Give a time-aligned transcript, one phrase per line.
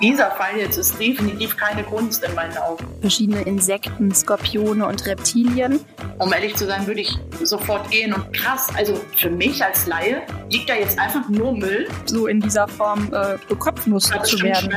[0.00, 2.84] Dieser Fall jetzt ist definitiv keine Kunst in meinen Augen.
[3.00, 5.80] Verschiedene Insekten, Skorpione und Reptilien.
[6.18, 10.22] Um ehrlich zu sein, würde ich sofort gehen und krass, also für mich als Laie
[10.50, 11.88] liegt da jetzt einfach nur Müll.
[12.04, 14.74] So in dieser Form äh, bekopfnuss zu werden.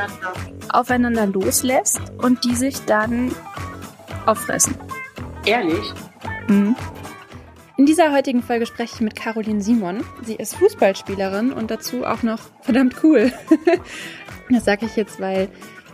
[0.70, 3.34] Aufeinander loslässt und die sich dann
[4.24, 4.74] auffressen.
[5.44, 5.92] Ehrlich?
[6.48, 6.74] Mhm.
[7.80, 10.04] In dieser heutigen Folge spreche ich mit Caroline Simon.
[10.22, 13.32] Sie ist Fußballspielerin und dazu auch noch verdammt cool.
[14.54, 15.48] das sage ich jetzt, weil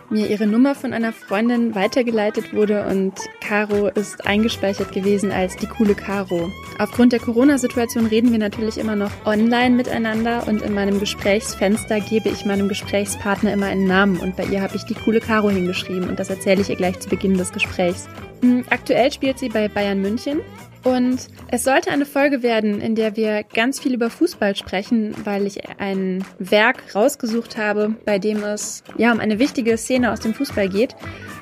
[0.09, 5.67] mir ihre Nummer von einer Freundin weitergeleitet wurde und Caro ist eingespeichert gewesen als die
[5.67, 6.49] coole Caro.
[6.79, 12.29] Aufgrund der Corona-Situation reden wir natürlich immer noch online miteinander und in meinem Gesprächsfenster gebe
[12.29, 16.07] ich meinem Gesprächspartner immer einen Namen und bei ihr habe ich die coole Caro hingeschrieben
[16.07, 18.07] und das erzähle ich ihr gleich zu Beginn des Gesprächs.
[18.41, 20.41] Hm, aktuell spielt sie bei Bayern München
[20.87, 25.45] und es sollte eine Folge werden, in der wir ganz viel über Fußball sprechen, weil
[25.45, 30.33] ich ein Werk rausgesucht habe, bei dem es ja um eine wichtige Szene aus dem
[30.33, 30.95] Fußball geht.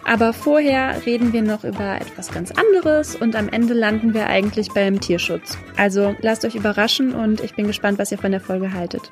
[0.03, 4.69] Aber vorher reden wir noch über etwas ganz anderes und am Ende landen wir eigentlich
[4.69, 5.58] beim Tierschutz.
[5.78, 9.12] Also lasst euch überraschen und ich bin gespannt, was ihr von der Folge haltet.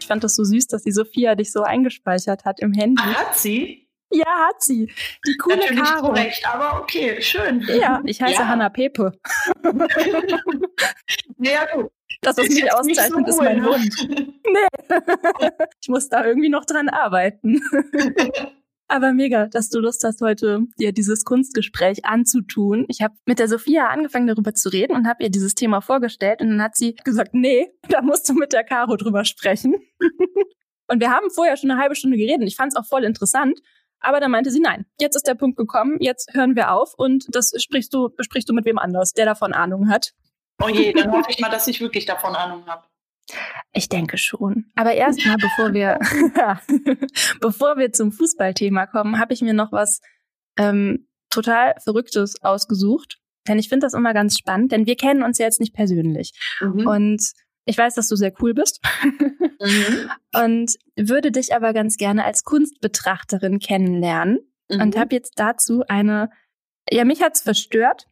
[0.00, 3.02] Ich fand das so süß, dass die Sophia dich so eingespeichert hat im Handy.
[3.02, 3.83] Hat sie?
[4.14, 4.86] Ja, hat sie.
[5.26, 6.06] Die coole Natürlich Caro.
[6.08, 7.60] korrekt, aber okay, schön.
[7.68, 8.48] Ja, ich heiße Ja.
[8.48, 9.12] Hanna Pepe.
[11.38, 11.90] Ja, gut.
[12.22, 14.08] Das, was mich auszeichnet, so ist mein cool, Hund.
[14.08, 14.68] ne?
[15.82, 17.60] Ich muss da irgendwie noch dran arbeiten.
[18.88, 22.84] Aber mega, dass du Lust hast, heute dir dieses Kunstgespräch anzutun.
[22.88, 26.40] Ich habe mit der Sophia angefangen, darüber zu reden und habe ihr dieses Thema vorgestellt.
[26.40, 29.74] Und dann hat sie gesagt, nee, da musst du mit der Caro drüber sprechen.
[30.86, 32.46] Und wir haben vorher schon eine halbe Stunde geredet.
[32.46, 33.58] Ich fand es auch voll interessant.
[34.04, 37.26] Aber dann meinte sie, nein, jetzt ist der Punkt gekommen, jetzt hören wir auf und
[37.34, 40.12] das sprichst du, besprichst du mit wem anders, der davon Ahnung hat.
[40.62, 42.84] Oh je, dann hoffe ich mal, dass ich wirklich davon Ahnung habe.
[43.72, 44.66] Ich denke schon.
[44.76, 45.98] Aber erstmal, bevor wir,
[47.40, 50.00] bevor wir zum Fußballthema kommen, habe ich mir noch was
[50.58, 53.18] ähm, total Verrücktes ausgesucht.
[53.48, 56.32] Denn ich finde das immer ganz spannend, denn wir kennen uns ja jetzt nicht persönlich.
[56.60, 56.86] Mhm.
[56.86, 57.32] Und
[57.66, 58.80] ich weiß, dass du sehr cool bist
[59.60, 60.10] Mhm.
[60.34, 64.38] und würde dich aber ganz gerne als Kunstbetrachterin kennenlernen.
[64.70, 64.98] Und Mhm.
[65.00, 66.30] habe jetzt dazu eine,
[66.90, 68.06] ja, mich hat's verstört,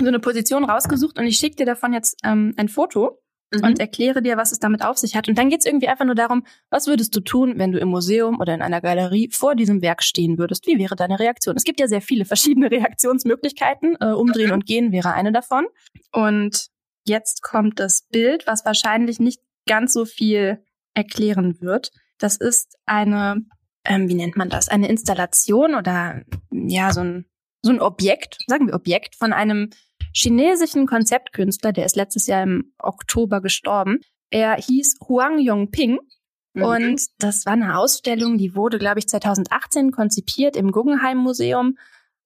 [0.00, 3.20] so eine Position rausgesucht und ich schicke dir davon jetzt ähm, ein Foto
[3.54, 3.64] Mhm.
[3.64, 5.28] und erkläre dir, was es damit auf sich hat.
[5.28, 7.88] Und dann geht es irgendwie einfach nur darum, was würdest du tun, wenn du im
[7.88, 10.66] Museum oder in einer Galerie vor diesem Werk stehen würdest?
[10.66, 11.56] Wie wäre deine Reaktion?
[11.56, 13.96] Es gibt ja sehr viele verschiedene Reaktionsmöglichkeiten.
[14.00, 15.66] Äh, umdrehen und gehen wäre eine davon.
[16.12, 16.68] Und
[17.08, 20.62] jetzt kommt das Bild, was wahrscheinlich nicht ganz so viel
[20.94, 21.90] erklären wird.
[22.18, 23.44] Das ist eine,
[23.84, 24.68] ähm, wie nennt man das?
[24.68, 27.26] Eine Installation oder ja, so ein,
[27.62, 29.70] so ein Objekt, sagen wir Objekt, von einem
[30.12, 34.00] chinesischen Konzeptkünstler, der ist letztes Jahr im Oktober gestorben.
[34.30, 35.98] Er hieß Huang Yongping
[36.58, 36.62] Mhm.
[36.62, 41.76] und das war eine Ausstellung, die wurde, glaube ich, 2018 konzipiert im Guggenheim Museum.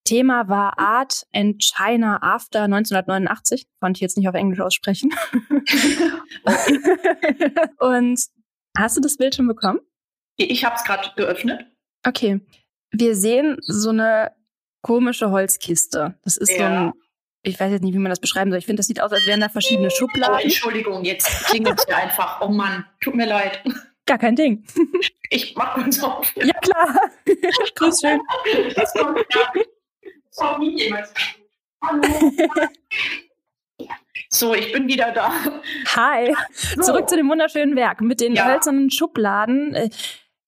[0.04, 3.66] Thema war Art and China After 1989.
[3.80, 5.10] Konnte ich jetzt nicht auf Englisch aussprechen.
[7.78, 8.20] und
[8.76, 9.80] hast du das Bild schon bekommen?
[10.36, 11.66] ich habe es gerade geöffnet.
[12.06, 12.40] Okay.
[12.90, 14.32] Wir sehen so eine
[14.82, 16.18] komische Holzkiste.
[16.24, 16.86] Das ist so Ja.
[16.86, 16.92] ein,
[17.44, 18.58] ich weiß jetzt nicht, wie man das beschreiben soll.
[18.58, 20.40] Ich finde, das sieht aus, als wären da verschiedene Oh, Schubladen.
[20.40, 22.40] Entschuldigung, jetzt klingelt es einfach.
[22.40, 23.62] Oh Mann, tut mir leid.
[24.06, 24.64] Gar kein Ding.
[25.30, 26.34] Ich mach uns auf.
[26.36, 26.96] Ja, klar.
[27.76, 28.20] Grüß schön.
[28.74, 29.52] Das kommt ja.
[34.34, 35.30] So, ich bin wieder da.
[35.94, 36.34] Hi.
[36.76, 36.82] So.
[36.82, 38.46] Zurück zu dem wunderschönen Werk mit den Ja.
[38.46, 39.74] hölzernen Schubladen.
[39.74, 39.90] Äh,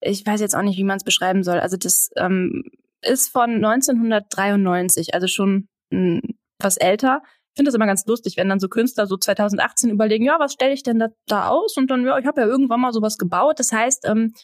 [0.00, 1.61] Ich weiß jetzt auch nicht, wie man es beschreiben soll.
[1.61, 2.62] Also das ähm,
[3.03, 6.21] ist von 1993, also schon mh,
[6.59, 7.22] was älter.
[7.53, 10.53] Ich finde das immer ganz lustig, wenn dann so Künstler so 2018 überlegen, ja, was
[10.55, 11.77] stelle ich denn da, da aus?
[11.77, 13.59] Und dann, ja, ich habe ja irgendwann mal sowas gebaut.
[13.61, 14.34] Das heißt ähm,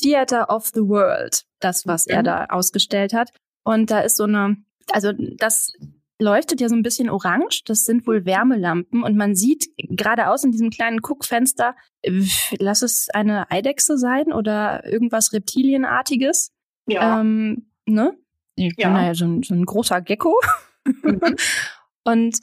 [0.00, 2.24] Theater of the World, das, was er Mhm.
[2.24, 3.30] da ausgestellt hat.
[3.64, 4.56] Und da ist so eine,
[4.92, 5.72] also das
[6.18, 7.62] leuchtet ja so ein bisschen orange.
[7.64, 11.74] Das sind wohl Wärmelampen und man sieht geradeaus in diesem kleinen Guckfenster,
[12.58, 16.52] lass es eine Eidechse sein oder irgendwas Reptilienartiges.
[16.86, 17.20] Ja.
[17.20, 18.16] Ähm, ne?
[18.56, 18.90] Ja.
[18.90, 20.38] Naja, so ein, so ein großer Gecko.
[20.84, 21.20] Mhm.
[22.04, 22.38] Und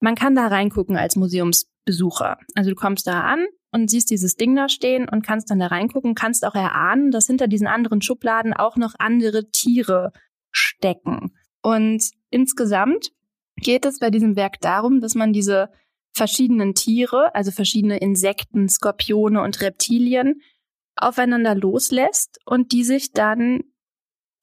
[0.00, 2.38] man kann da reingucken als Museumsbesucher.
[2.54, 5.68] Also du kommst da an und siehst dieses Ding da stehen und kannst dann da
[5.68, 10.12] reingucken, kannst auch erahnen, dass hinter diesen anderen Schubladen auch noch andere Tiere
[10.50, 11.32] stecken.
[11.64, 13.12] Und insgesamt
[13.56, 15.72] geht es bei diesem Werk darum, dass man diese
[16.12, 20.42] verschiedenen Tiere, also verschiedene Insekten, Skorpione und Reptilien,
[20.96, 23.64] aufeinander loslässt und die sich dann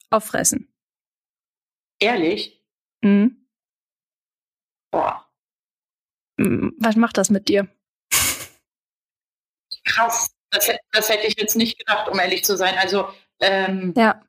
[0.10, 0.74] auffressen.
[2.00, 2.66] Ehrlich?
[3.02, 3.48] Mhm.
[4.92, 5.30] Boah.
[6.38, 7.70] Was macht das mit dir?
[9.84, 10.32] krass.
[10.50, 12.76] Das, das hätte ich jetzt nicht gedacht, um ehrlich zu sein.
[12.78, 13.08] Also
[13.40, 14.22] Ähm, ja.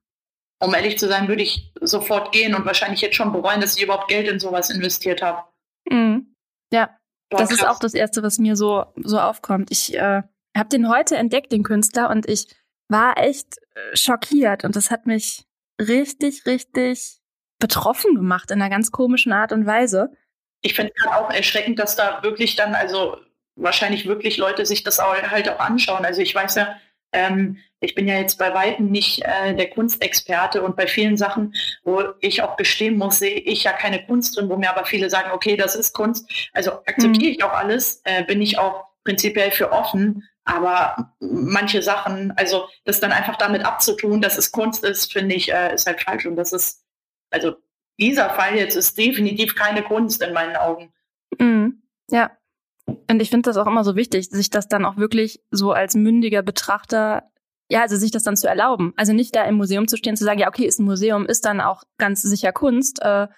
[0.62, 3.82] Um ehrlich zu sein, würde ich sofort gehen und wahrscheinlich jetzt schon bereuen, dass ich
[3.82, 5.42] überhaupt Geld in sowas investiert habe.
[5.90, 6.34] Mhm.
[6.72, 6.90] Ja,
[7.30, 7.58] Boah, das krass.
[7.58, 9.70] ist auch das Erste, was mir so, so aufkommt.
[9.70, 10.22] Ich äh,
[10.56, 12.46] habe den heute entdeckt, den Künstler, und ich
[12.88, 15.44] war echt äh, schockiert und das hat mich
[15.80, 17.18] richtig, richtig
[17.58, 20.12] betroffen gemacht in einer ganz komischen Art und Weise.
[20.62, 23.16] Ich finde es auch erschreckend, dass da wirklich dann, also
[23.56, 26.04] wahrscheinlich wirklich Leute sich das auch, halt auch anschauen.
[26.04, 26.76] Also ich weiß ja,
[27.12, 31.54] ähm, ich bin ja jetzt bei weitem nicht äh, der Kunstexperte und bei vielen Sachen,
[31.82, 35.10] wo ich auch gestehen muss, sehe ich ja keine Kunst drin, wo mir aber viele
[35.10, 36.30] sagen, okay, das ist Kunst.
[36.52, 37.36] Also akzeptiere mhm.
[37.38, 40.28] ich auch alles, äh, bin ich auch prinzipiell für offen.
[40.44, 45.52] Aber manche Sachen, also das dann einfach damit abzutun, dass es Kunst ist, finde ich,
[45.52, 46.26] äh, ist halt falsch.
[46.26, 46.84] Und das ist,
[47.30, 47.54] also
[47.98, 50.92] dieser Fall jetzt ist definitiv keine Kunst in meinen Augen.
[51.38, 51.82] Mhm.
[52.10, 52.30] Ja.
[52.86, 55.94] Und ich finde das auch immer so wichtig, sich das dann auch wirklich so als
[55.94, 57.24] mündiger Betrachter,
[57.72, 58.92] ja, also sich das dann zu erlauben.
[58.96, 61.46] Also nicht da im Museum zu stehen, zu sagen, ja, okay, ist ein Museum, ist
[61.46, 63.28] dann auch ganz sicher Kunst, äh,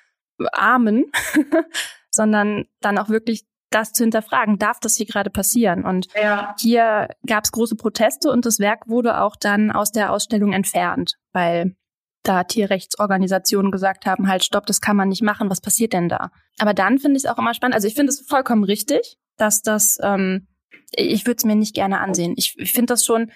[0.52, 1.04] Amen,
[2.10, 5.84] sondern dann auch wirklich das zu hinterfragen, darf das hier gerade passieren?
[5.84, 6.56] Und ja.
[6.58, 11.14] hier gab es große Proteste und das Werk wurde auch dann aus der Ausstellung entfernt,
[11.32, 11.76] weil
[12.24, 16.30] da Tierrechtsorganisationen gesagt haben, halt, stopp, das kann man nicht machen, was passiert denn da?
[16.58, 19.62] Aber dann finde ich es auch immer spannend, also ich finde es vollkommen richtig, dass
[19.62, 20.48] das, ähm,
[20.96, 22.34] ich würde es mir nicht gerne ansehen.
[22.36, 23.30] Ich, ich finde das schon,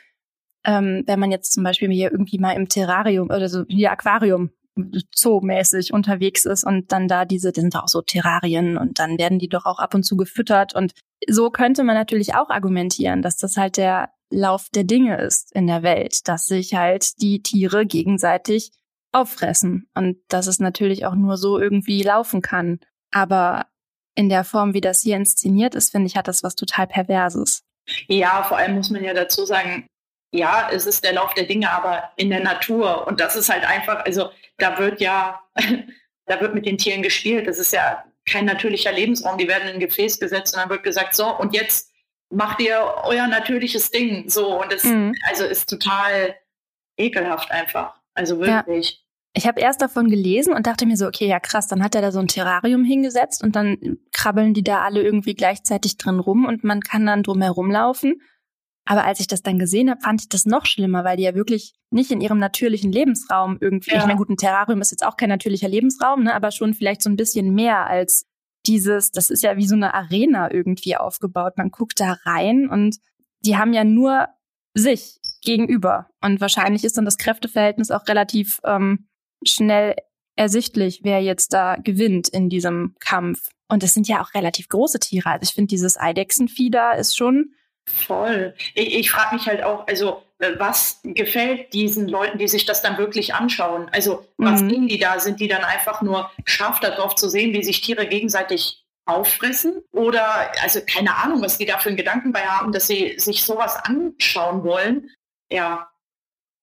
[0.65, 4.51] ähm, wenn man jetzt zum Beispiel hier irgendwie mal im Terrarium oder so, hier Aquarium
[5.15, 9.39] Zoo-mäßig unterwegs ist und dann da diese, die sind auch so Terrarien und dann werden
[9.39, 10.93] die doch auch ab und zu gefüttert und
[11.27, 15.67] so könnte man natürlich auch argumentieren, dass das halt der Lauf der Dinge ist in
[15.67, 18.71] der Welt, dass sich halt die Tiere gegenseitig
[19.13, 22.79] auffressen und dass es natürlich auch nur so irgendwie laufen kann.
[23.11, 23.67] Aber
[24.15, 27.63] in der Form, wie das hier inszeniert ist, finde ich, hat das was total Perverses.
[28.07, 29.87] Ja, vor allem muss man ja dazu sagen,
[30.31, 33.07] ja, es ist der Lauf der Dinge, aber in der Natur.
[33.07, 35.41] Und das ist halt einfach, also da wird ja,
[36.27, 37.47] da wird mit den Tieren gespielt.
[37.47, 39.39] Das ist ja kein natürlicher Lebensraum.
[39.39, 41.91] Die werden in ein Gefäß gesetzt und dann wird gesagt, so, und jetzt
[42.31, 44.29] macht ihr euer natürliches Ding.
[44.29, 45.15] So, und das mhm.
[45.29, 46.35] also ist total
[46.99, 47.95] ekelhaft einfach.
[48.15, 48.91] Also wirklich.
[48.91, 48.97] Ja.
[49.35, 52.03] Ich habe erst davon gelesen und dachte mir so, okay, ja krass, dann hat er
[52.03, 56.45] da so ein Terrarium hingesetzt und dann krabbeln die da alle irgendwie gleichzeitig drin rum
[56.45, 58.21] und man kann dann drum herumlaufen.
[58.91, 61.35] Aber als ich das dann gesehen habe, fand ich das noch schlimmer, weil die ja
[61.35, 63.99] wirklich nicht in ihrem natürlichen Lebensraum irgendwie, ja.
[63.99, 67.03] ich meine, gut, ein Terrarium ist jetzt auch kein natürlicher Lebensraum, ne, aber schon vielleicht
[67.03, 68.25] so ein bisschen mehr als
[68.67, 71.59] dieses, das ist ja wie so eine Arena irgendwie aufgebaut.
[71.59, 72.97] Man guckt da rein und
[73.41, 74.29] die haben ja nur
[74.73, 76.09] sich gegenüber.
[76.23, 79.07] Und wahrscheinlich ist dann das Kräfteverhältnis auch relativ ähm,
[79.45, 79.97] schnell
[80.35, 83.51] ersichtlich, wer jetzt da gewinnt in diesem Kampf.
[83.69, 85.29] Und es sind ja auch relativ große Tiere.
[85.29, 87.53] Also ich finde, dieses Eidechsenvieh da ist schon
[87.89, 88.55] Voll.
[88.75, 92.83] Ich, ich frage mich halt auch, also äh, was gefällt diesen Leuten, die sich das
[92.83, 93.89] dann wirklich anschauen?
[93.93, 94.89] Also was mhm.
[94.89, 95.19] die da?
[95.19, 99.83] Sind die dann einfach nur scharf darauf zu sehen, wie sich Tiere gegenseitig auffressen?
[99.93, 103.45] Oder, also keine Ahnung, was die da für einen Gedanken bei haben, dass sie sich
[103.45, 105.11] sowas anschauen wollen.
[105.51, 105.89] Ja.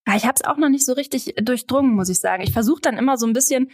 [0.07, 2.43] ja ich habe es auch noch nicht so richtig durchdrungen, muss ich sagen.
[2.43, 3.71] Ich versuche dann immer so ein bisschen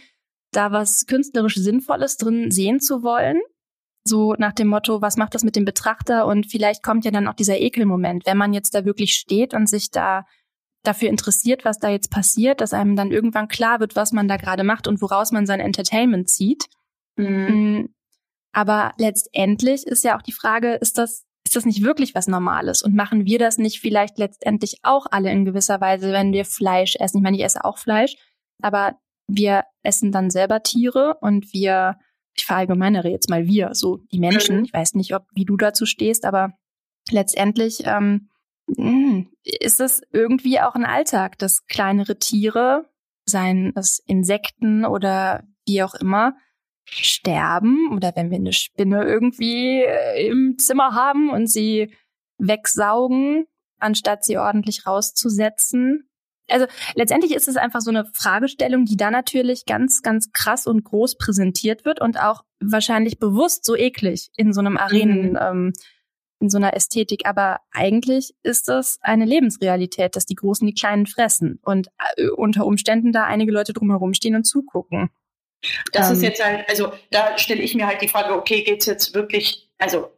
[0.52, 3.40] da was künstlerisch Sinnvolles drin sehen zu wollen
[4.04, 6.26] so nach dem Motto, was macht das mit dem Betrachter?
[6.26, 9.68] Und vielleicht kommt ja dann auch dieser Ekelmoment, wenn man jetzt da wirklich steht und
[9.68, 10.24] sich da
[10.82, 14.36] dafür interessiert, was da jetzt passiert, dass einem dann irgendwann klar wird, was man da
[14.36, 16.66] gerade macht und woraus man sein Entertainment zieht.
[17.16, 17.26] Mhm.
[17.26, 17.94] Mm,
[18.52, 22.82] aber letztendlich ist ja auch die Frage, ist das, ist das nicht wirklich was Normales?
[22.82, 26.96] Und machen wir das nicht vielleicht letztendlich auch alle in gewisser Weise, wenn wir Fleisch
[26.96, 27.18] essen?
[27.18, 28.16] Ich meine, ich esse auch Fleisch,
[28.60, 28.98] aber
[29.28, 31.96] wir essen dann selber Tiere und wir
[32.34, 34.58] ich verallgemeinere jetzt mal wir, so die Menschen.
[34.58, 34.64] Mhm.
[34.64, 36.52] Ich weiß nicht, ob wie du dazu stehst, aber
[37.10, 38.28] letztendlich ähm,
[38.76, 42.88] hm, ist es irgendwie auch ein Alltag, dass kleinere Tiere,
[43.26, 46.34] seien es Insekten oder wie auch immer,
[46.84, 51.94] sterben oder wenn wir eine Spinne irgendwie äh, im Zimmer haben und sie
[52.38, 53.46] wegsaugen,
[53.78, 56.08] anstatt sie ordentlich rauszusetzen,
[56.52, 60.84] also letztendlich ist es einfach so eine Fragestellung, die da natürlich ganz, ganz krass und
[60.84, 65.38] groß präsentiert wird und auch wahrscheinlich bewusst so eklig in so einem Arenen, mhm.
[65.40, 65.72] ähm,
[66.40, 67.22] in so einer Ästhetik.
[67.24, 72.66] Aber eigentlich ist das eine Lebensrealität, dass die Großen die Kleinen fressen und äh, unter
[72.66, 75.10] Umständen da einige Leute drumherum stehen und zugucken.
[75.92, 78.80] Das ähm, ist jetzt halt, also da stelle ich mir halt die Frage, okay, geht
[78.80, 80.10] es jetzt wirklich, also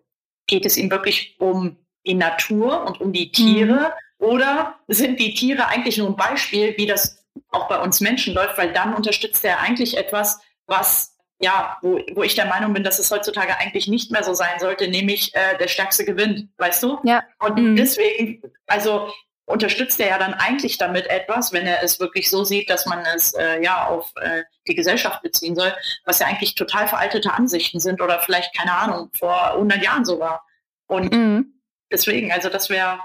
[0.46, 1.76] geht es ihm wirklich um
[2.06, 3.74] die Natur und um die Tiere?
[3.74, 8.34] Mhm oder sind die Tiere eigentlich nur ein Beispiel, wie das auch bei uns Menschen
[8.34, 12.84] läuft, weil dann unterstützt er eigentlich etwas, was ja, wo, wo ich der Meinung bin,
[12.84, 16.82] dass es heutzutage eigentlich nicht mehr so sein sollte, nämlich äh, der Stärkste gewinnt, weißt
[16.82, 16.98] du?
[17.02, 17.24] Ja.
[17.38, 17.76] Und mhm.
[17.76, 19.12] deswegen, also
[19.46, 23.04] unterstützt er ja dann eigentlich damit etwas, wenn er es wirklich so sieht, dass man
[23.14, 25.74] es äh, ja auf äh, die Gesellschaft beziehen soll,
[26.06, 30.18] was ja eigentlich total veraltete Ansichten sind oder vielleicht, keine Ahnung, vor 100 Jahren so
[30.18, 30.46] war.
[30.86, 31.60] Und mhm.
[31.92, 33.00] deswegen, also das wäre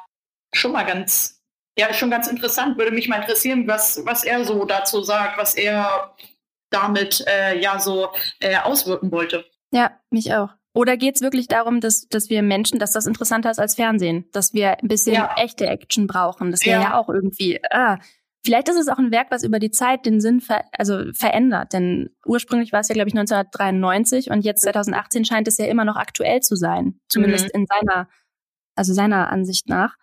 [0.53, 1.41] schon mal ganz,
[1.77, 2.77] ja, schon ganz interessant.
[2.77, 6.15] Würde mich mal interessieren, was, was er so dazu sagt, was er
[6.69, 9.45] damit äh, ja so äh, auswirken wollte.
[9.71, 10.49] Ja, mich auch.
[10.73, 14.25] Oder geht es wirklich darum, dass, dass wir Menschen, dass das interessanter ist als Fernsehen,
[14.31, 15.33] dass wir ein bisschen ja.
[15.37, 16.51] echte Action brauchen?
[16.51, 16.89] Das wäre ja.
[16.89, 16.99] ja.
[16.99, 17.59] auch irgendwie.
[17.71, 17.97] Ah,
[18.45, 21.73] vielleicht ist es auch ein Werk, was über die Zeit den Sinn ver also verändert.
[21.73, 25.85] Denn ursprünglich war es ja, glaube ich, 1993 und jetzt 2018 scheint es ja immer
[25.85, 27.61] noch aktuell zu sein, zumindest mhm.
[27.61, 28.07] in seiner,
[28.75, 29.95] also seiner Ansicht nach.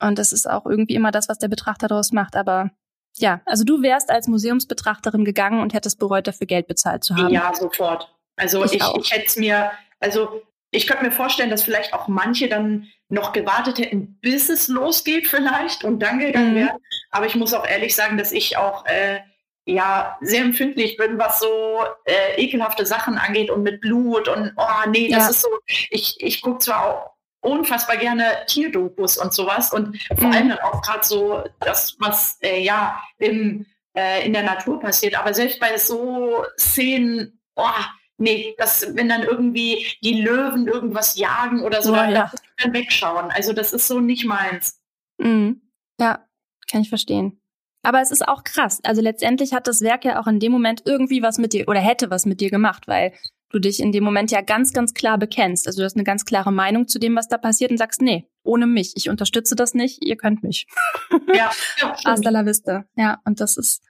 [0.00, 2.36] Und das ist auch irgendwie immer das, was der Betrachter daraus macht.
[2.36, 2.70] Aber
[3.16, 7.32] ja, also du wärst als Museumsbetrachterin gegangen und hättest bereut, dafür Geld bezahlt zu haben.
[7.32, 8.14] Ja, sofort.
[8.36, 12.08] Also ich, ich, ich hätte es mir, also ich könnte mir vorstellen, dass vielleicht auch
[12.08, 16.56] manche dann noch gewartet hätten, bis es losgeht vielleicht und dann gegangen mhm.
[16.56, 16.78] wären.
[17.10, 19.20] Aber ich muss auch ehrlich sagen, dass ich auch äh,
[19.64, 24.88] ja sehr empfindlich bin, was so äh, ekelhafte Sachen angeht und mit Blut und oh
[24.90, 25.30] nee, das ja.
[25.30, 25.48] ist so,
[25.90, 30.32] ich, ich gucke zwar auch unfassbar gerne Tierdokus und sowas und vor mhm.
[30.32, 33.66] allem dann auch gerade so das, was äh, ja im,
[33.96, 35.18] äh, in der Natur passiert.
[35.18, 37.68] Aber selbst bei so Szenen, oh,
[38.16, 42.32] nee, das, wenn dann irgendwie die Löwen irgendwas jagen oder so, oh, dann, ja.
[42.58, 43.30] dann wegschauen.
[43.30, 44.80] Also das ist so nicht meins.
[45.18, 45.62] Mhm.
[46.00, 46.26] Ja,
[46.70, 47.40] kann ich verstehen.
[47.82, 48.80] Aber es ist auch krass.
[48.82, 51.80] Also letztendlich hat das Werk ja auch in dem Moment irgendwie was mit dir oder
[51.80, 53.12] hätte was mit dir gemacht, weil
[53.50, 55.66] du dich in dem Moment ja ganz, ganz klar bekennst.
[55.66, 58.28] Also du hast eine ganz klare Meinung zu dem, was da passiert und sagst, nee,
[58.42, 60.66] ohne mich, ich unterstütze das nicht, ihr könnt mich.
[61.34, 61.50] Ja.
[61.80, 62.84] ja Hasta la vista.
[62.96, 63.82] Ja, und das ist,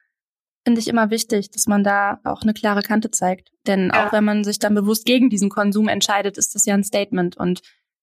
[0.64, 3.50] finde ich immer wichtig, dass man da auch eine klare Kante zeigt.
[3.66, 4.06] Denn ja.
[4.06, 7.36] auch wenn man sich dann bewusst gegen diesen Konsum entscheidet, ist das ja ein Statement.
[7.36, 7.60] Und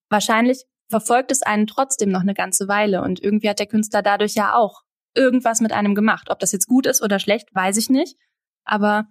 [0.10, 3.02] wahrscheinlich verfolgt es einen trotzdem noch eine ganze Weile.
[3.02, 4.84] Und irgendwie hat der Künstler dadurch ja auch
[5.16, 6.30] irgendwas mit einem gemacht.
[6.30, 8.18] Ob das jetzt gut ist oder schlecht, weiß ich nicht.
[8.64, 9.08] Aber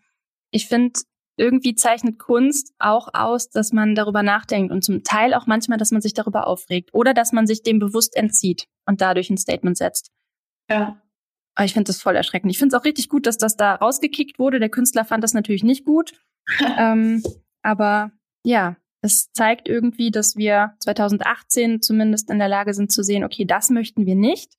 [0.50, 1.00] ich finde,
[1.36, 5.90] irgendwie zeichnet Kunst auch aus, dass man darüber nachdenkt und zum Teil auch manchmal, dass
[5.90, 9.76] man sich darüber aufregt oder dass man sich dem bewusst entzieht und dadurch ein Statement
[9.76, 10.10] setzt.
[10.70, 11.00] Ja.
[11.56, 12.50] Aber ich finde das voll erschreckend.
[12.50, 14.58] Ich finde es auch richtig gut, dass das da rausgekickt wurde.
[14.58, 16.12] Der Künstler fand das natürlich nicht gut.
[16.78, 17.22] ähm,
[17.62, 18.12] aber
[18.44, 23.44] ja, es zeigt irgendwie, dass wir 2018 zumindest in der Lage sind zu sehen, okay,
[23.44, 24.54] das möchten wir nicht.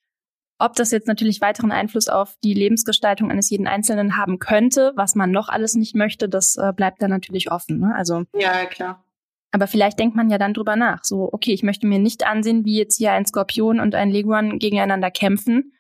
[0.58, 5.16] Ob das jetzt natürlich weiteren Einfluss auf die Lebensgestaltung eines jeden Einzelnen haben könnte, was
[5.16, 7.80] man noch alles nicht möchte, das äh, bleibt dann natürlich offen.
[7.80, 7.94] Ne?
[7.96, 9.04] Also ja, klar.
[9.52, 11.04] Aber vielleicht denkt man ja dann drüber nach.
[11.04, 14.60] So, okay, ich möchte mir nicht ansehen, wie jetzt hier ein Skorpion und ein Leguan
[14.60, 15.72] gegeneinander kämpfen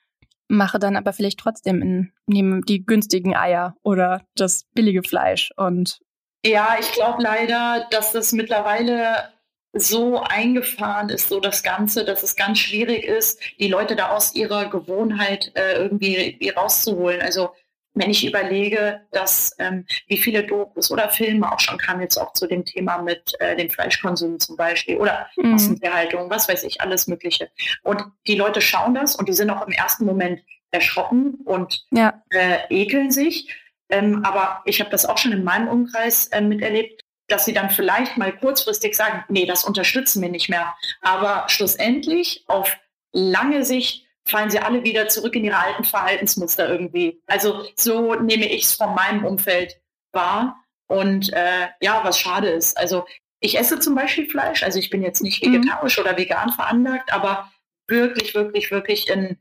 [0.47, 5.99] mache dann aber vielleicht trotzdem in, nehme die günstigen Eier oder das billige Fleisch und
[6.45, 9.33] ja, ich glaube leider, dass das mittlerweile
[9.77, 14.33] so eingefahren ist, so das Ganze, dass es ganz schwierig ist, die Leute da aus
[14.33, 17.21] ihrer Gewohnheit äh, irgendwie rauszuholen.
[17.21, 17.49] Also
[17.93, 22.33] wenn ich überlege, dass ähm, wie viele Dokus oder Filme auch schon kamen jetzt auch
[22.33, 25.51] zu dem Thema mit äh, dem Fleischkonsum zum Beispiel oder mhm.
[25.51, 27.49] Massentierhaltung, was weiß ich, alles Mögliche.
[27.83, 30.41] Und die Leute schauen das und die sind auch im ersten Moment
[30.71, 32.21] erschrocken und ja.
[32.29, 33.53] äh, ekeln sich.
[33.89, 37.69] Ähm, aber ich habe das auch schon in meinem Umkreis äh, miterlebt, dass sie dann
[37.69, 40.75] vielleicht mal kurzfristig sagen, nee, das unterstützen wir nicht mehr.
[41.01, 42.77] Aber schlussendlich auf
[43.11, 47.21] lange Sicht fallen sie alle wieder zurück in ihre alten Verhaltensmuster irgendwie.
[47.27, 49.79] Also so nehme ich es von meinem Umfeld
[50.11, 50.57] wahr.
[50.87, 52.77] Und äh, ja, was schade ist.
[52.77, 53.05] Also
[53.39, 55.53] ich esse zum Beispiel Fleisch, also ich bin jetzt nicht mhm.
[55.53, 56.03] vegetarisch mhm.
[56.03, 57.51] oder vegan veranlagt, aber
[57.87, 59.37] wirklich, wirklich, wirklich in,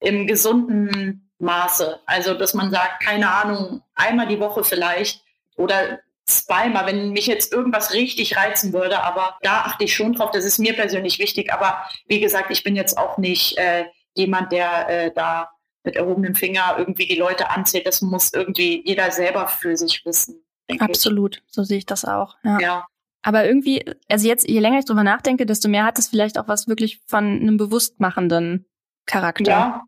[0.00, 2.00] im gesunden Maße.
[2.06, 5.22] Also dass man sagt, keine Ahnung, einmal die Woche vielleicht
[5.56, 10.30] oder zweimal, wenn mich jetzt irgendwas richtig reizen würde, aber da achte ich schon drauf,
[10.30, 11.52] das ist mir persönlich wichtig.
[11.52, 15.50] Aber wie gesagt, ich bin jetzt auch nicht äh, jemand, der äh, da
[15.84, 17.86] mit erhobenem Finger irgendwie die Leute anzählt.
[17.86, 20.44] Das muss irgendwie jeder selber für sich wissen.
[20.78, 21.42] Absolut, ich.
[21.48, 22.36] so sehe ich das auch.
[22.44, 22.60] Ja.
[22.60, 22.86] ja.
[23.22, 26.48] Aber irgendwie, also jetzt, je länger ich drüber nachdenke, desto mehr hat es vielleicht auch
[26.48, 28.66] was wirklich von einem bewusstmachenden
[29.06, 29.50] Charakter.
[29.50, 29.82] Ja.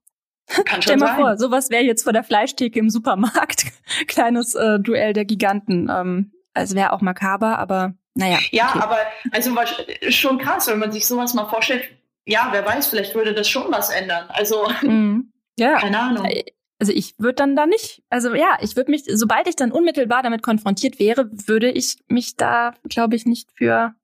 [0.64, 1.16] Kann schon Stell mal sein.
[1.16, 3.66] vor, sowas wäre jetzt vor der Fleischtheke im Supermarkt.
[4.06, 5.88] Kleines äh, Duell der Giganten.
[5.90, 8.38] Ähm, also wäre auch makaber, aber naja.
[8.50, 8.80] Ja, okay.
[8.80, 8.98] aber
[9.32, 9.54] also
[10.10, 11.84] schon krass, wenn man sich sowas mal vorstellt,
[12.26, 14.26] ja, wer weiß, vielleicht würde das schon was ändern.
[14.28, 15.32] Also, mhm.
[15.58, 15.78] ja.
[15.78, 16.24] keine Ahnung.
[16.26, 16.44] Äh,
[16.80, 20.22] also ich würde dann da nicht, also ja, ich würde mich, sobald ich dann unmittelbar
[20.22, 23.94] damit konfrontiert wäre, würde ich mich da, glaube ich, nicht für,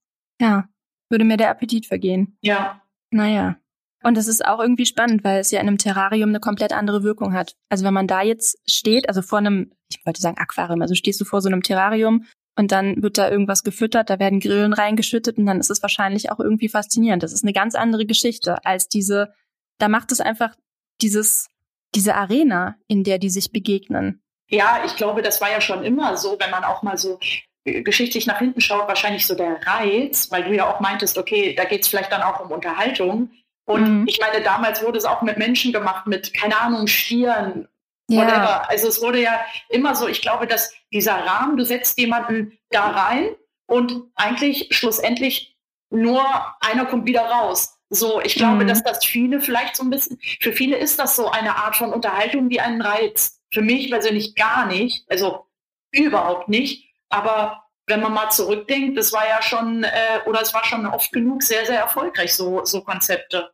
[0.41, 0.69] ja,
[1.09, 2.39] würde mir der Appetit vergehen.
[2.41, 2.81] Ja.
[3.11, 3.57] Naja.
[4.03, 7.03] Und das ist auch irgendwie spannend, weil es ja in einem Terrarium eine komplett andere
[7.03, 7.55] Wirkung hat.
[7.69, 11.21] Also wenn man da jetzt steht, also vor einem, ich wollte sagen Aquarium, also stehst
[11.21, 12.25] du vor so einem Terrarium
[12.57, 16.33] und dann wird da irgendwas gefüttert, da werden Grillen reingeschüttet und dann ist es wahrscheinlich
[16.33, 17.23] auch irgendwie faszinierend.
[17.23, 19.35] Das ist eine ganz andere Geschichte als diese
[19.81, 20.55] da macht es einfach
[21.01, 21.49] dieses,
[21.95, 24.23] diese Arena, in der die sich begegnen.
[24.49, 27.19] Ja, ich glaube, das war ja schon immer so, wenn man auch mal so
[27.65, 31.55] äh, geschichtlich nach hinten schaut, wahrscheinlich so der Reiz, weil du ja auch meintest, okay,
[31.55, 33.31] da geht es vielleicht dann auch um Unterhaltung.
[33.65, 34.09] Und mhm.
[34.09, 37.69] ich meine, damals wurde es auch mit Menschen gemacht, mit, keine Ahnung, Stieren,
[38.09, 38.21] ja.
[38.21, 38.69] whatever.
[38.69, 42.89] Also es wurde ja immer so, ich glaube, dass dieser Rahmen, du setzt jemanden da
[42.89, 43.31] rein
[43.67, 45.57] und eigentlich schlussendlich
[45.91, 46.25] nur
[46.61, 47.79] einer kommt wieder raus.
[47.91, 48.69] So, ich glaube, mhm.
[48.69, 51.93] dass das viele vielleicht so ein bisschen, für viele ist das so eine Art von
[51.93, 53.41] Unterhaltung, die einen reizt.
[53.53, 55.47] Für mich persönlich gar nicht, also
[55.91, 56.89] überhaupt nicht.
[57.09, 59.91] Aber wenn man mal zurückdenkt, das war ja schon, äh,
[60.27, 63.51] oder es war schon oft genug sehr, sehr erfolgreich, so, so Konzepte.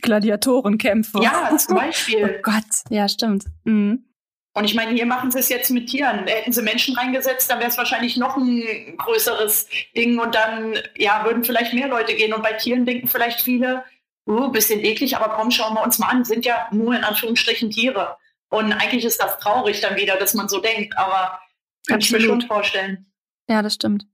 [0.00, 1.20] Gladiatorenkämpfe.
[1.22, 2.36] Ja, zum Beispiel.
[2.38, 3.44] oh Gott, ja, stimmt.
[3.64, 4.06] Mhm.
[4.52, 6.26] Und ich meine, hier machen sie es jetzt mit Tieren.
[6.26, 11.24] Hätten sie Menschen reingesetzt, dann wäre es wahrscheinlich noch ein größeres Ding und dann ja,
[11.24, 12.32] würden vielleicht mehr Leute gehen.
[12.32, 13.84] Und bei Tieren denken vielleicht viele,
[14.26, 17.70] uh, bisschen eklig, aber komm, schauen wir uns mal an, sind ja nur in Anführungsstrichen
[17.70, 18.16] Tiere.
[18.48, 21.38] Und eigentlich ist das traurig dann wieder, dass man so denkt, aber
[21.86, 23.09] kann ich mir schon vorstellen.
[23.50, 24.06] Ja, das stimmt.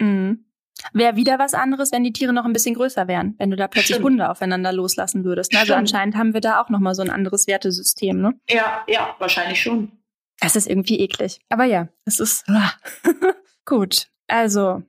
[0.00, 0.44] Mhm.
[0.92, 3.66] Wäre wieder was anderes, wenn die Tiere noch ein bisschen größer wären, wenn du da
[3.68, 4.04] plötzlich Stimmt.
[4.04, 5.52] Hunde aufeinander loslassen würdest.
[5.52, 5.60] Ne?
[5.60, 8.38] Also anscheinend haben wir da auch nochmal so ein anderes Wertesystem, ne?
[8.50, 9.92] Ja, ja, wahrscheinlich schon.
[10.40, 11.38] Es ist irgendwie eklig.
[11.48, 12.72] Aber ja, es ist ah.
[13.64, 14.08] gut.
[14.26, 14.82] Also,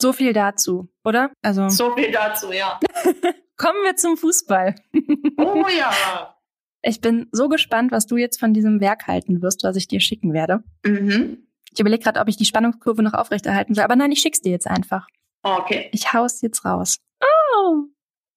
[0.00, 1.30] so viel dazu, oder?
[1.42, 1.68] Also.
[1.68, 2.80] So viel dazu, ja.
[3.56, 4.74] Kommen wir zum Fußball.
[5.38, 6.36] oh ja.
[6.82, 10.00] Ich bin so gespannt, was du jetzt von diesem Werk halten wirst, was ich dir
[10.00, 10.62] schicken werde.
[10.84, 11.45] Mhm.
[11.76, 14.50] Ich überlege gerade, ob ich die Spannungskurve noch aufrechterhalten will, aber nein, ich schick's dir
[14.50, 15.06] jetzt einfach.
[15.42, 15.90] Okay.
[15.92, 16.96] Ich hau's jetzt raus.
[17.20, 17.82] Oh.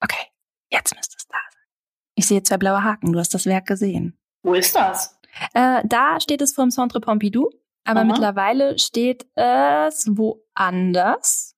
[0.01, 0.27] Okay,
[0.69, 1.63] jetzt müsste es da sein.
[2.15, 3.13] Ich sehe zwei blaue Haken.
[3.13, 4.19] Du hast das Werk gesehen.
[4.43, 5.17] Wo ist das?
[5.53, 7.49] Äh, da steht es vom Centre Pompidou,
[7.85, 8.07] aber Aha.
[8.07, 11.55] mittlerweile steht es woanders.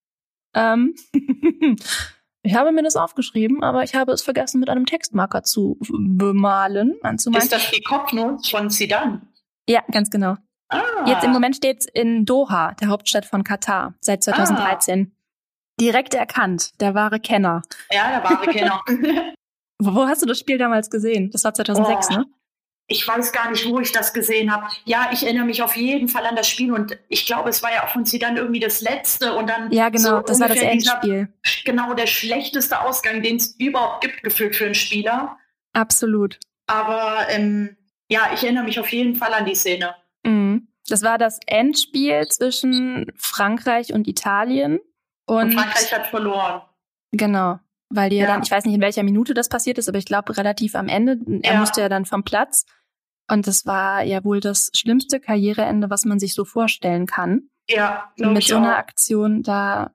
[0.53, 0.93] Ähm
[2.43, 6.99] ich habe mir das aufgeschrieben, aber ich habe es vergessen, mit einem Textmarker zu bemalen,
[7.01, 7.41] anzumalen.
[7.41, 9.23] Ist das die Kopfnote von Zidane?
[9.67, 10.37] Ja, ganz genau.
[10.71, 11.05] Ah.
[11.05, 15.11] Jetzt im Moment steht es in Doha, der Hauptstadt von Katar, seit 2013.
[15.11, 15.21] Ah
[15.81, 17.63] direkt erkannt, der wahre Kenner.
[17.91, 18.81] Ja, der wahre Kenner.
[19.79, 21.31] wo hast du das Spiel damals gesehen?
[21.31, 22.25] Das war 2006, oh, ne?
[22.87, 24.67] Ich weiß gar nicht, wo ich das gesehen habe.
[24.85, 27.71] Ja, ich erinnere mich auf jeden Fall an das Spiel und ich glaube, es war
[27.71, 29.71] ja auch von sie dann irgendwie das letzte und dann.
[29.71, 31.29] Ja, genau, so das war das Endspiel.
[31.45, 35.37] Dieser, genau, der schlechteste Ausgang, den es überhaupt gibt, gefühlt für einen Spieler.
[35.73, 36.37] Absolut.
[36.67, 37.77] Aber ähm,
[38.09, 39.95] ja, ich erinnere mich auf jeden Fall an die Szene.
[40.23, 40.67] Mhm.
[40.87, 44.79] Das war das Endspiel zwischen Frankreich und Italien.
[45.25, 46.61] Und, und Frankreich hat verloren.
[47.11, 47.59] Genau.
[47.89, 48.27] Weil die ja.
[48.27, 50.87] dann, ich weiß nicht, in welcher Minute das passiert ist, aber ich glaube relativ am
[50.87, 51.17] Ende.
[51.43, 51.59] Er ja.
[51.59, 52.65] musste ja dann vom Platz.
[53.29, 57.49] Und das war ja wohl das schlimmste Karriereende, was man sich so vorstellen kann.
[57.69, 58.79] Ja, mit so einer auch.
[58.79, 59.91] Aktion da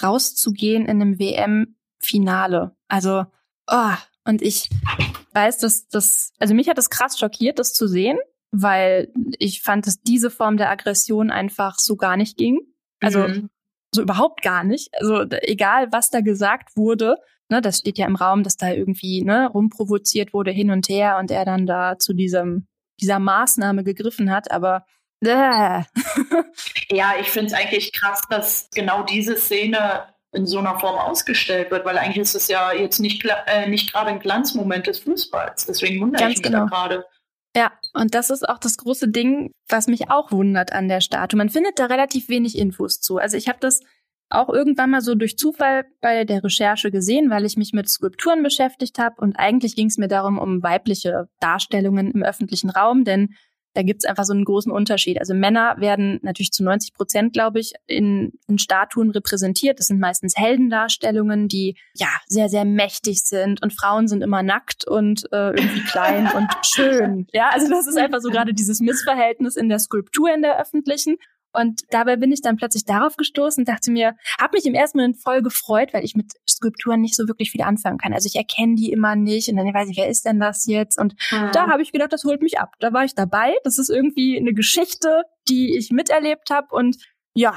[0.00, 2.76] rauszugehen in einem WM-Finale.
[2.88, 3.24] Also,
[3.66, 4.68] oh, und ich
[5.32, 8.18] weiß, dass das, also mich hat das krass schockiert, das zu sehen,
[8.52, 12.60] weil ich fand, dass diese Form der Aggression einfach so gar nicht ging.
[13.00, 13.50] Also mhm
[13.92, 14.90] so überhaupt gar nicht.
[14.94, 17.16] Also egal, was da gesagt wurde,
[17.48, 21.18] ne, das steht ja im Raum, dass da irgendwie ne, rumprovoziert wurde hin und her
[21.18, 22.66] und er dann da zu diesem
[23.00, 24.84] dieser Maßnahme gegriffen hat, aber
[25.22, 25.82] äh.
[26.90, 31.70] ja, ich finde es eigentlich krass, dass genau diese Szene in so einer Form ausgestellt
[31.70, 35.66] wird, weil eigentlich ist es ja jetzt nicht, äh, nicht gerade ein Glanzmoment des Fußballs.
[35.66, 36.66] Deswegen wundere Ganz ich mich genau.
[36.66, 37.06] da gerade.
[37.56, 41.36] Ja, und das ist auch das große Ding, was mich auch wundert an der Statue.
[41.36, 43.18] Man findet da relativ wenig Infos zu.
[43.18, 43.80] Also ich habe das
[44.28, 48.44] auch irgendwann mal so durch Zufall bei der Recherche gesehen, weil ich mich mit Skulpturen
[48.44, 53.34] beschäftigt habe und eigentlich ging es mir darum um weibliche Darstellungen im öffentlichen Raum, denn
[53.74, 55.20] da gibt's einfach so einen großen Unterschied.
[55.20, 59.78] Also Männer werden natürlich zu 90 Prozent, glaube ich, in, in Statuen repräsentiert.
[59.78, 64.86] Das sind meistens Heldendarstellungen, die ja sehr, sehr mächtig sind und Frauen sind immer nackt
[64.86, 67.26] und äh, irgendwie klein und schön.
[67.32, 71.16] Ja, also das ist einfach so gerade dieses Missverhältnis in der Skulptur in der öffentlichen.
[71.52, 75.20] Und dabei bin ich dann plötzlich darauf gestoßen, dachte mir, habe mich im ersten Moment
[75.22, 78.12] voll gefreut, weil ich mit Skulpturen nicht so wirklich viel anfangen kann.
[78.12, 80.98] Also ich erkenne die immer nicht und dann weiß ich, wer ist denn das jetzt?
[80.98, 81.50] Und mhm.
[81.52, 82.74] da habe ich gedacht, das holt mich ab.
[82.80, 83.54] Da war ich dabei.
[83.64, 86.96] Das ist irgendwie eine Geschichte, die ich miterlebt habe und
[87.32, 87.56] ja,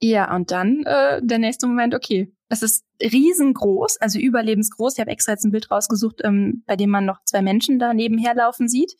[0.00, 4.94] ja, und dann äh, der nächste Moment, okay, es ist riesengroß, also überlebensgroß.
[4.94, 7.94] Ich habe extra jetzt ein Bild rausgesucht, ähm, bei dem man noch zwei Menschen da
[7.94, 8.96] nebenher laufen sieht.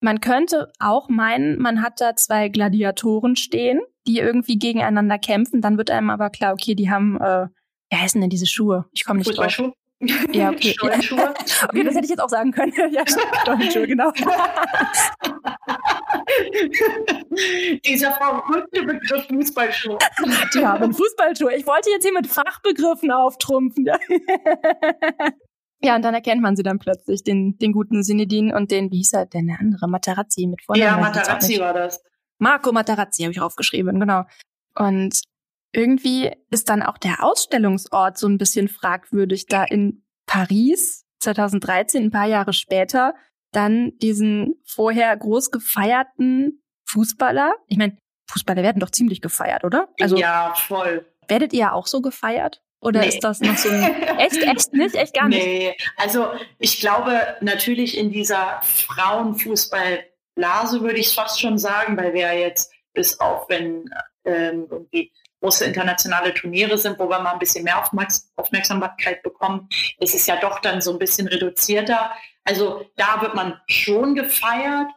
[0.00, 5.60] Man könnte auch meinen, man hat da zwei Gladiatoren stehen, die irgendwie gegeneinander kämpfen.
[5.60, 7.48] Dann wird einem aber klar, okay, die haben, äh,
[7.90, 8.86] wie heißen denn diese Schuhe?
[8.92, 9.72] Ich komme nicht drauf.
[10.32, 10.72] Ja, okay.
[10.78, 11.34] Stollenschuhe.
[11.68, 12.72] okay, das hätte ich jetzt auch sagen können.
[12.92, 13.04] ja,
[13.42, 14.10] Stollenschuhe, genau.
[17.84, 19.98] Dieser verrückte Begriff Fußballschuhe.
[20.54, 21.54] Die haben Fußballschuhe.
[21.56, 23.86] Ich wollte jetzt hier mit Fachbegriffen auftrumpfen.
[25.82, 28.98] Ja, und dann erkennt man sie dann plötzlich, den, den guten Sinedin und den, wie
[28.98, 30.96] hieß er denn, der andere, Materazzi mit Vornamen.
[30.96, 32.02] Ja, Materazzi war das.
[32.38, 34.24] Marco Materazzi habe ich aufgeschrieben, genau.
[34.74, 35.22] Und
[35.72, 42.10] irgendwie ist dann auch der Ausstellungsort so ein bisschen fragwürdig, da in Paris 2013, ein
[42.10, 43.14] paar Jahre später,
[43.52, 47.54] dann diesen vorher groß gefeierten Fußballer.
[47.66, 47.96] Ich meine,
[48.30, 49.88] Fußballer werden doch ziemlich gefeiert, oder?
[50.00, 51.06] Also, ja, voll.
[51.28, 52.62] Werdet ihr auch so gefeiert?
[52.80, 53.08] Oder nee.
[53.08, 55.44] ist das noch so ein echt, echt nicht, echt gar nicht?
[55.44, 62.14] Nee, also ich glaube natürlich in dieser Frauenfußballblase würde ich es fast schon sagen, weil
[62.14, 63.90] wir jetzt bis auf wenn
[64.24, 67.82] ähm, irgendwie große internationale Turniere sind, wo wir mal ein bisschen mehr
[68.36, 72.12] Aufmerksamkeit bekommen, ist es ja doch dann so ein bisschen reduzierter.
[72.44, 74.88] Also da wird man schon gefeiert,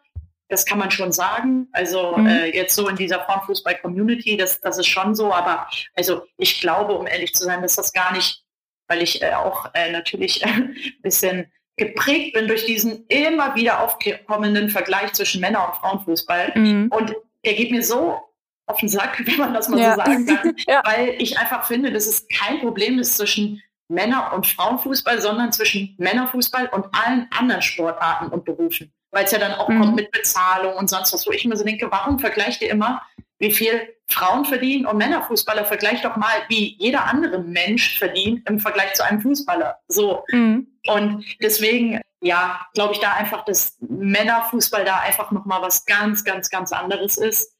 [0.53, 1.67] das kann man schon sagen.
[1.71, 2.27] Also mhm.
[2.27, 5.33] äh, jetzt so in dieser Frauenfußball-Community, das, das ist schon so.
[5.33, 8.43] Aber also ich glaube, um ehrlich zu sein, dass das gar nicht,
[8.87, 14.69] weil ich äh, auch äh, natürlich ein bisschen geprägt bin durch diesen immer wieder aufkommenden
[14.69, 16.51] Vergleich zwischen Männer- und Frauenfußball.
[16.55, 16.89] Mhm.
[16.91, 18.21] Und der geht mir so
[18.67, 19.95] auf den Sack, wenn man das mal ja.
[19.95, 20.81] so sagen kann, ja.
[20.85, 25.95] weil ich einfach finde, dass es kein Problem ist zwischen Männer- und Frauenfußball, sondern zwischen
[25.97, 28.93] Männerfußball und allen anderen Sportarten und Berufen.
[29.13, 29.79] Weil es ja dann auch mhm.
[29.79, 33.01] kommt mit Bezahlung und sonst was, wo ich mir so denke, warum vergleicht ihr immer,
[33.39, 35.65] wie viel Frauen verdienen und Männerfußballer?
[35.65, 39.79] Vergleicht doch mal, wie jeder andere Mensch verdient im Vergleich zu einem Fußballer.
[39.87, 40.23] So.
[40.29, 40.67] Mhm.
[40.87, 46.49] Und deswegen, ja, glaube ich da einfach, dass Männerfußball da einfach nochmal was ganz, ganz,
[46.49, 47.53] ganz anderes ist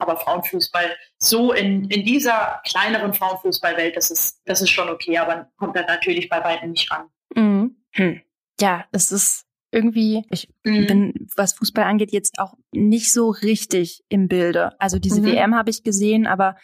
[0.00, 5.50] aber Frauenfußball so in, in dieser kleineren Frauenfußballwelt, das ist, das ist schon okay, aber
[5.58, 7.08] kommt da natürlich bei beiden nicht ran.
[7.34, 7.76] Mhm.
[7.92, 8.22] Hm.
[8.60, 10.86] Ja, es ist irgendwie, ich mhm.
[10.86, 14.72] bin, was Fußball angeht, jetzt auch nicht so richtig im Bilde.
[14.80, 15.26] Also diese mhm.
[15.26, 16.56] WM habe ich gesehen, aber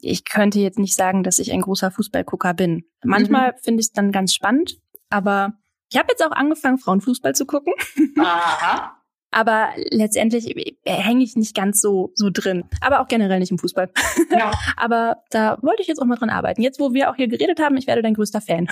[0.00, 2.84] ich könnte jetzt nicht sagen, dass ich ein großer Fußballgucker bin.
[3.04, 3.56] Manchmal mhm.
[3.62, 4.78] finde ich es dann ganz spannend,
[5.10, 5.54] aber
[5.90, 7.72] ich habe jetzt auch angefangen, Frauenfußball zu gucken.
[8.18, 9.00] Aha.
[9.34, 10.54] Aber letztendlich
[10.86, 12.64] hänge ich nicht ganz so, so drin.
[12.80, 13.90] Aber auch generell nicht im Fußball.
[14.30, 14.52] Ja.
[14.76, 16.62] Aber da wollte ich jetzt auch mal dran arbeiten.
[16.62, 18.68] Jetzt, wo wir auch hier geredet haben, ich werde dein größter Fan.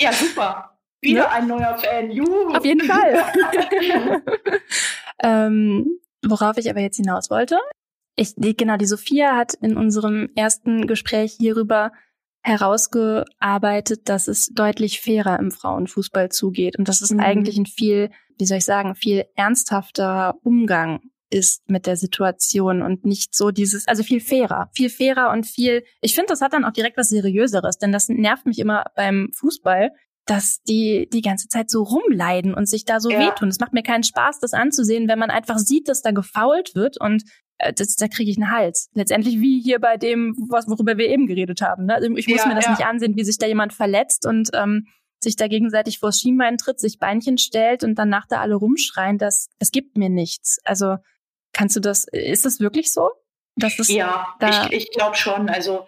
[0.00, 0.73] Ja, super.
[1.04, 1.30] Wieder ja?
[1.30, 2.10] ein neuer Fan.
[2.10, 2.54] Juhu.
[2.54, 3.22] Auf jeden Fall.
[5.22, 7.58] ähm, worauf ich aber jetzt hinaus wollte.
[8.16, 11.92] Ich, genau, die Sophia hat in unserem ersten Gespräch hierüber
[12.42, 17.20] herausgearbeitet, dass es deutlich fairer im Frauenfußball zugeht und dass es mhm.
[17.20, 23.04] eigentlich ein viel, wie soll ich sagen, viel ernsthafter Umgang ist mit der Situation und
[23.04, 26.64] nicht so dieses, also viel fairer, viel fairer und viel, ich finde, das hat dann
[26.64, 29.90] auch direkt was Seriöseres, denn das nervt mich immer beim Fußball,
[30.26, 33.20] dass die die ganze Zeit so rumleiden und sich da so ja.
[33.20, 33.48] wehtun.
[33.48, 36.98] Es macht mir keinen Spaß, das anzusehen, wenn man einfach sieht, dass da gefault wird
[36.98, 37.24] und
[37.58, 38.90] äh, das, da kriege ich einen Hals.
[38.94, 41.86] Letztendlich wie hier bei dem, was, worüber wir eben geredet haben.
[41.86, 41.94] Ne?
[41.94, 42.70] Also ich muss ja, mir das ja.
[42.70, 44.86] nicht ansehen, wie sich da jemand verletzt und ähm,
[45.20, 49.18] sich da gegenseitig vors Schienbein tritt, sich Beinchen stellt und danach da alle rumschreien.
[49.18, 50.58] Das, das gibt mir nichts.
[50.64, 50.96] Also
[51.52, 53.10] kannst du das, ist das wirklich so?
[53.56, 55.48] Dass das ja, da ich, ich glaube schon.
[55.48, 55.86] Also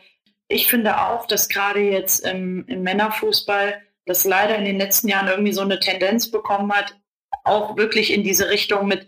[0.49, 5.29] ich finde auch, dass gerade jetzt im, im Männerfußball das leider in den letzten Jahren
[5.29, 6.97] irgendwie so eine Tendenz bekommen hat,
[7.45, 9.07] auch wirklich in diese Richtung mit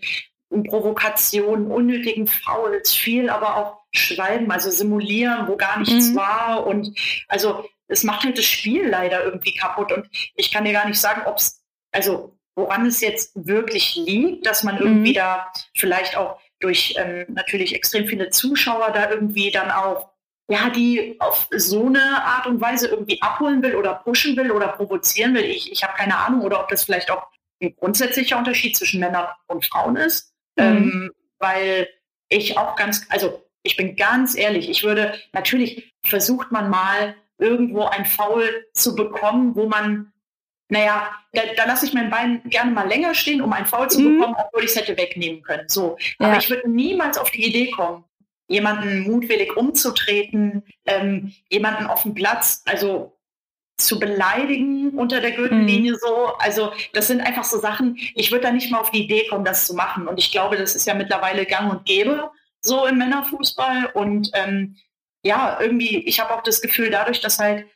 [0.50, 6.16] Provokationen, unnötigen Fouls, viel aber auch Schreiben, also simulieren, wo gar nichts mhm.
[6.16, 6.66] war.
[6.66, 9.92] Und also es macht halt das Spiel leider irgendwie kaputt.
[9.92, 14.46] Und ich kann dir gar nicht sagen, ob es, also woran es jetzt wirklich liegt,
[14.46, 15.16] dass man irgendwie mhm.
[15.16, 20.10] da vielleicht auch durch ähm, natürlich extrem viele Zuschauer da irgendwie dann auch
[20.48, 24.68] ja, die auf so eine Art und Weise irgendwie abholen will oder pushen will oder
[24.68, 25.44] provozieren will.
[25.44, 27.26] Ich, ich habe keine Ahnung, oder ob das vielleicht auch
[27.62, 30.32] ein grundsätzlicher Unterschied zwischen Männern und Frauen ist.
[30.56, 30.64] Mhm.
[30.64, 31.88] Ähm, weil
[32.28, 37.84] ich auch ganz, also ich bin ganz ehrlich, ich würde, natürlich versucht man mal irgendwo
[37.84, 40.12] ein Foul zu bekommen, wo man,
[40.68, 44.00] naja, da, da lasse ich mein Bein gerne mal länger stehen, um ein Foul zu
[44.00, 44.18] mhm.
[44.18, 45.68] bekommen, obwohl ich es hätte wegnehmen können.
[45.68, 45.98] So.
[46.18, 46.28] Ja.
[46.28, 48.04] Aber ich würde niemals auf die Idee kommen,
[48.48, 53.18] jemanden mutwillig umzutreten, ähm, jemanden auf dem Platz, also
[53.76, 55.98] zu beleidigen unter der Gürtellinie mhm.
[56.00, 56.26] so.
[56.38, 59.44] Also das sind einfach so Sachen, ich würde da nicht mal auf die Idee kommen,
[59.44, 60.08] das zu machen.
[60.08, 62.30] Und ich glaube, das ist ja mittlerweile gang und gäbe
[62.60, 63.92] so im Männerfußball.
[63.94, 64.76] Und ähm,
[65.22, 67.66] ja, irgendwie, ich habe auch das Gefühl, dadurch, dass halt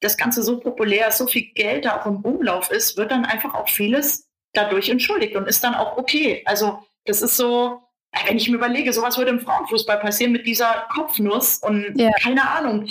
[0.00, 3.24] das Ganze so populär ist, so viel Geld da auch im Umlauf ist, wird dann
[3.24, 6.42] einfach auch vieles dadurch entschuldigt und ist dann auch okay.
[6.44, 7.82] Also das ist so,
[8.26, 12.10] wenn ich mir überlege, sowas würde im Frauenfußball passieren mit dieser Kopfnuss und ja.
[12.20, 12.86] keine Ahnung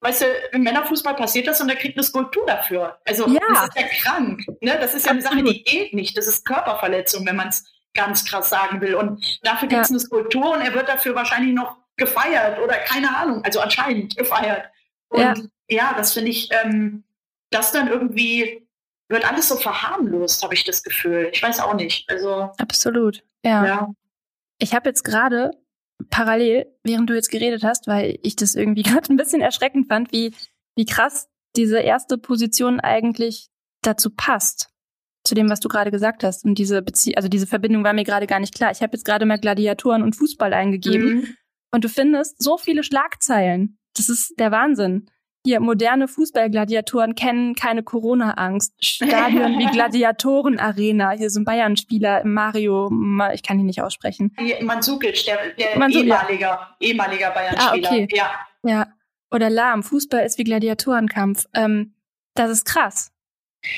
[0.00, 2.98] weißt du, im Männerfußball passiert das und er kriegt eine Skulptur dafür.
[3.04, 3.40] Also ja.
[3.48, 4.40] das ist ja krank.
[4.60, 4.78] Ne?
[4.80, 6.16] Das ist ja eine Sache, die geht nicht.
[6.16, 8.94] Das ist Körperverletzung, wenn man es ganz krass sagen will.
[8.94, 9.94] Und dafür gibt es ja.
[9.94, 14.66] eine Skulptur und er wird dafür wahrscheinlich noch gefeiert oder keine Ahnung, also anscheinend gefeiert.
[15.08, 15.34] Und ja,
[15.68, 17.04] ja das finde ich, ähm,
[17.50, 18.68] das dann irgendwie
[19.08, 21.30] wird alles so verharmlost, habe ich das Gefühl.
[21.32, 22.08] Ich weiß auch nicht.
[22.10, 23.24] Also absolut.
[23.42, 23.64] Ja.
[23.64, 23.88] ja.
[24.58, 25.50] Ich habe jetzt gerade
[26.10, 30.12] parallel, während du jetzt geredet hast, weil ich das irgendwie gerade ein bisschen erschreckend fand,
[30.12, 30.34] wie
[30.76, 33.48] wie krass diese erste Position eigentlich
[33.82, 34.68] dazu passt
[35.24, 36.44] zu dem, was du gerade gesagt hast.
[36.44, 38.70] Und diese Bezie also diese Verbindung war mir gerade gar nicht klar.
[38.70, 41.36] Ich habe jetzt gerade mal Gladiatoren und Fußball eingegeben mhm.
[41.72, 43.78] und du findest so viele Schlagzeilen.
[43.96, 45.10] Das ist der Wahnsinn.
[45.46, 48.74] Hier, moderne Fußballgladiatoren kennen keine Corona-Angst.
[48.84, 51.12] Stadion wie Gladiatoren-Arena.
[51.12, 52.90] Hier sind Bayern-Spieler, Mario,
[53.32, 54.34] ich kann ihn nicht aussprechen.
[54.62, 56.76] Mansukic, der, der Mansukic, ehemaliger, ja.
[56.80, 57.90] ehemaliger Bayern-Spieler.
[57.90, 58.08] Ah, okay.
[58.10, 58.30] Ja.
[58.64, 58.88] ja.
[59.30, 61.46] Oder Lahm, Fußball ist wie Gladiatorenkampf.
[61.54, 61.94] Ähm,
[62.34, 63.12] das ist krass.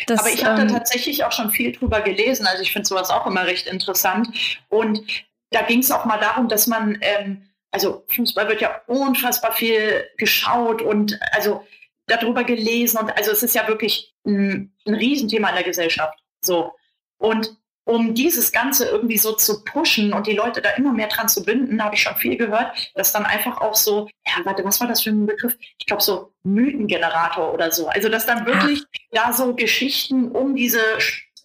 [0.06, 2.46] Das, Aber ich habe ähm, da tatsächlich auch schon viel drüber gelesen.
[2.46, 4.30] Also ich finde sowas auch immer recht interessant.
[4.70, 5.02] Und
[5.50, 7.42] da ging es auch mal darum, dass man, ähm,
[7.78, 11.64] also Fußball wird ja unfassbar viel geschaut und also
[12.08, 12.98] darüber gelesen.
[12.98, 16.18] Und also es ist ja wirklich ein, ein Riesenthema in der Gesellschaft.
[16.40, 16.72] So.
[17.18, 21.28] Und um dieses Ganze irgendwie so zu pushen und die Leute da immer mehr dran
[21.28, 24.80] zu binden, habe ich schon viel gehört, dass dann einfach auch so, ja, warte, was
[24.80, 25.56] war das für ein Begriff?
[25.78, 27.86] Ich glaube so Mythengenerator oder so.
[27.86, 29.00] Also dass dann wirklich Ach.
[29.12, 30.82] da so Geschichten um diese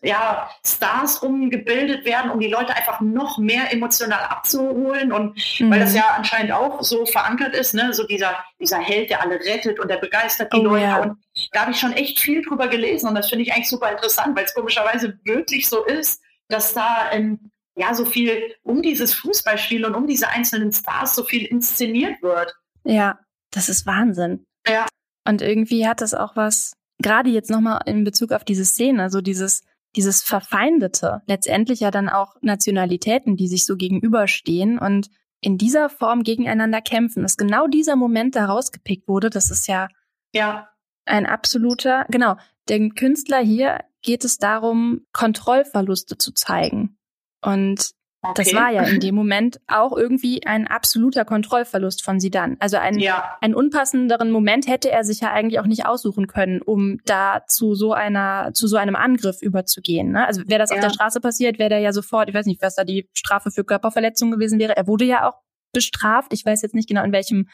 [0.04, 5.13] ja, Stars rumgebildet werden, um die Leute einfach noch mehr emotional abzuholen.
[5.13, 5.72] Und mhm.
[5.72, 5.98] weil das mhm.
[5.98, 9.89] ja anscheinend auch so verankert ist, ne, so dieser, dieser Held, der alle rettet und
[9.89, 10.84] der begeistert die oh, Leute.
[10.84, 11.02] Ja.
[11.02, 11.18] Und
[11.54, 14.36] da habe ich schon echt viel drüber gelesen und das finde ich eigentlich super interessant,
[14.36, 19.86] weil es komischerweise wirklich so ist, dass da ähm, ja so viel um dieses Fußballspiel
[19.86, 22.54] und um diese einzelnen Stars so viel inszeniert wird.
[22.84, 23.20] Ja,
[23.52, 24.46] das ist Wahnsinn.
[24.68, 24.86] Ja.
[25.26, 29.22] Und irgendwie hat das auch was, gerade jetzt nochmal in Bezug auf diese Szene, so
[29.22, 29.63] dieses,
[29.95, 36.23] dieses Verfeindete, letztendlich ja dann auch Nationalitäten, die sich so gegenüberstehen und in dieser Form
[36.23, 39.88] gegeneinander kämpfen, dass genau dieser Moment da rausgepickt wurde, das ist ja,
[40.34, 40.69] ja.
[41.06, 42.38] ein absoluter, genau,
[42.69, 46.97] der Künstler hier geht es darum, Kontrollverluste zu zeigen.
[47.41, 47.91] Und
[48.23, 48.43] okay.
[48.43, 52.57] das war ja in dem Moment auch irgendwie ein absoluter Kontrollverlust von Sidan.
[52.59, 53.38] Also ein, ja.
[53.41, 57.75] einen unpassenderen Moment hätte er sich ja eigentlich auch nicht aussuchen können, um da zu
[57.75, 60.12] so einer, zu so einem Angriff überzugehen.
[60.12, 60.25] Ne?
[60.25, 60.77] Also wäre das ja.
[60.77, 63.51] auf der Straße passiert, wäre der ja sofort, ich weiß nicht, was da die Strafe
[63.51, 64.75] für Körperverletzung gewesen wäre.
[64.75, 65.39] Er wurde ja auch
[65.73, 66.33] bestraft.
[66.33, 67.47] Ich weiß jetzt nicht genau in welchem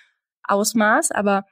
[0.44, 1.46] Ausmaß, aber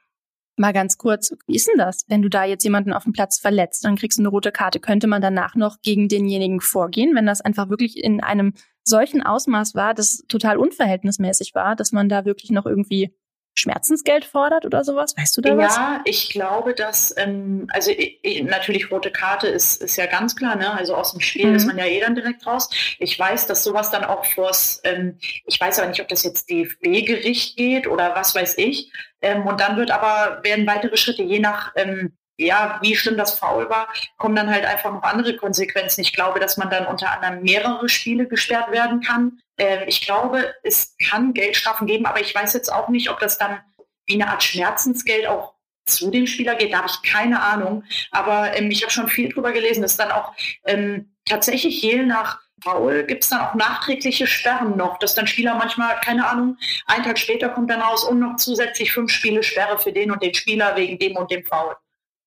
[0.58, 3.38] Mal ganz kurz, wie ist denn das, wenn du da jetzt jemanden auf dem Platz
[3.38, 4.80] verletzt, dann kriegst du eine rote Karte.
[4.80, 8.54] Könnte man danach noch gegen denjenigen vorgehen, wenn das einfach wirklich in einem
[8.88, 13.14] solchen Ausmaß war, das total unverhältnismäßig war, dass man da wirklich noch irgendwie
[13.58, 15.16] Schmerzensgeld fordert oder sowas?
[15.16, 15.76] Weißt du da ja, was?
[15.76, 20.56] Ja, ich glaube, dass, ähm, also ich, natürlich rote Karte ist, ist ja ganz klar,
[20.56, 20.72] ne?
[20.72, 21.56] Also aus dem Spiel mhm.
[21.56, 22.70] ist man ja eh dann direkt raus.
[22.98, 26.48] Ich weiß, dass sowas dann auch vors, ähm, ich weiß aber nicht, ob das jetzt
[26.48, 28.92] DFB-Gericht geht oder was weiß ich.
[29.20, 33.38] Ähm, und dann wird aber, werden weitere Schritte, je nach ähm, ja, wie schlimm das
[33.38, 36.00] Foul war, kommen dann halt einfach noch andere Konsequenzen.
[36.00, 39.40] Ich glaube, dass man dann unter anderem mehrere Spiele gesperrt werden kann.
[39.58, 43.38] Ähm, ich glaube, es kann Geldstrafen geben, aber ich weiß jetzt auch nicht, ob das
[43.38, 43.60] dann
[44.06, 46.72] wie eine Art Schmerzensgeld auch zu dem Spieler geht.
[46.72, 47.82] Da habe ich keine Ahnung.
[48.12, 50.32] Aber ähm, ich habe schon viel drüber gelesen, dass dann auch
[50.64, 55.54] ähm, tatsächlich je nach Foul gibt es dann auch nachträgliche Sperren noch, dass dann Spieler
[55.54, 59.78] manchmal, keine Ahnung, einen Tag später kommt dann raus und noch zusätzlich fünf Spiele Sperre
[59.78, 61.76] für den und den Spieler wegen dem und dem Foul.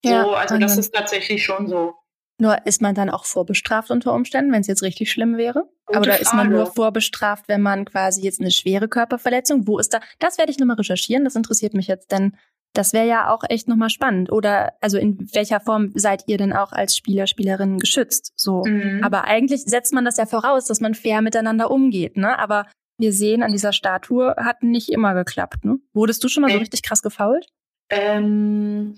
[0.04, 1.94] Ja, so, also das ist tatsächlich schon so.
[2.40, 5.70] Nur ist man dann auch vorbestraft unter Umständen, wenn es jetzt richtig schlimm wäre?
[5.86, 9.68] Gute Oder ist man nur vorbestraft, wenn man quasi jetzt eine schwere Körperverletzung?
[9.68, 10.00] Wo ist da?
[10.18, 11.24] Das werde ich nochmal recherchieren.
[11.24, 12.36] Das interessiert mich jetzt, denn
[12.74, 14.32] das wäre ja auch echt nochmal spannend.
[14.32, 18.34] Oder also in welcher Form seid ihr denn auch als Spieler, Spielerinnen geschützt?
[18.36, 18.64] So.
[18.66, 19.02] Mhm.
[19.04, 22.40] Aber eigentlich setzt man das ja voraus, dass man fair miteinander umgeht, ne?
[22.40, 22.66] Aber
[22.98, 25.78] wir sehen an dieser Statue hat nicht immer geklappt, ne?
[25.94, 27.48] Wurdest du schon mal so richtig krass gefault?
[27.90, 28.96] Ähm,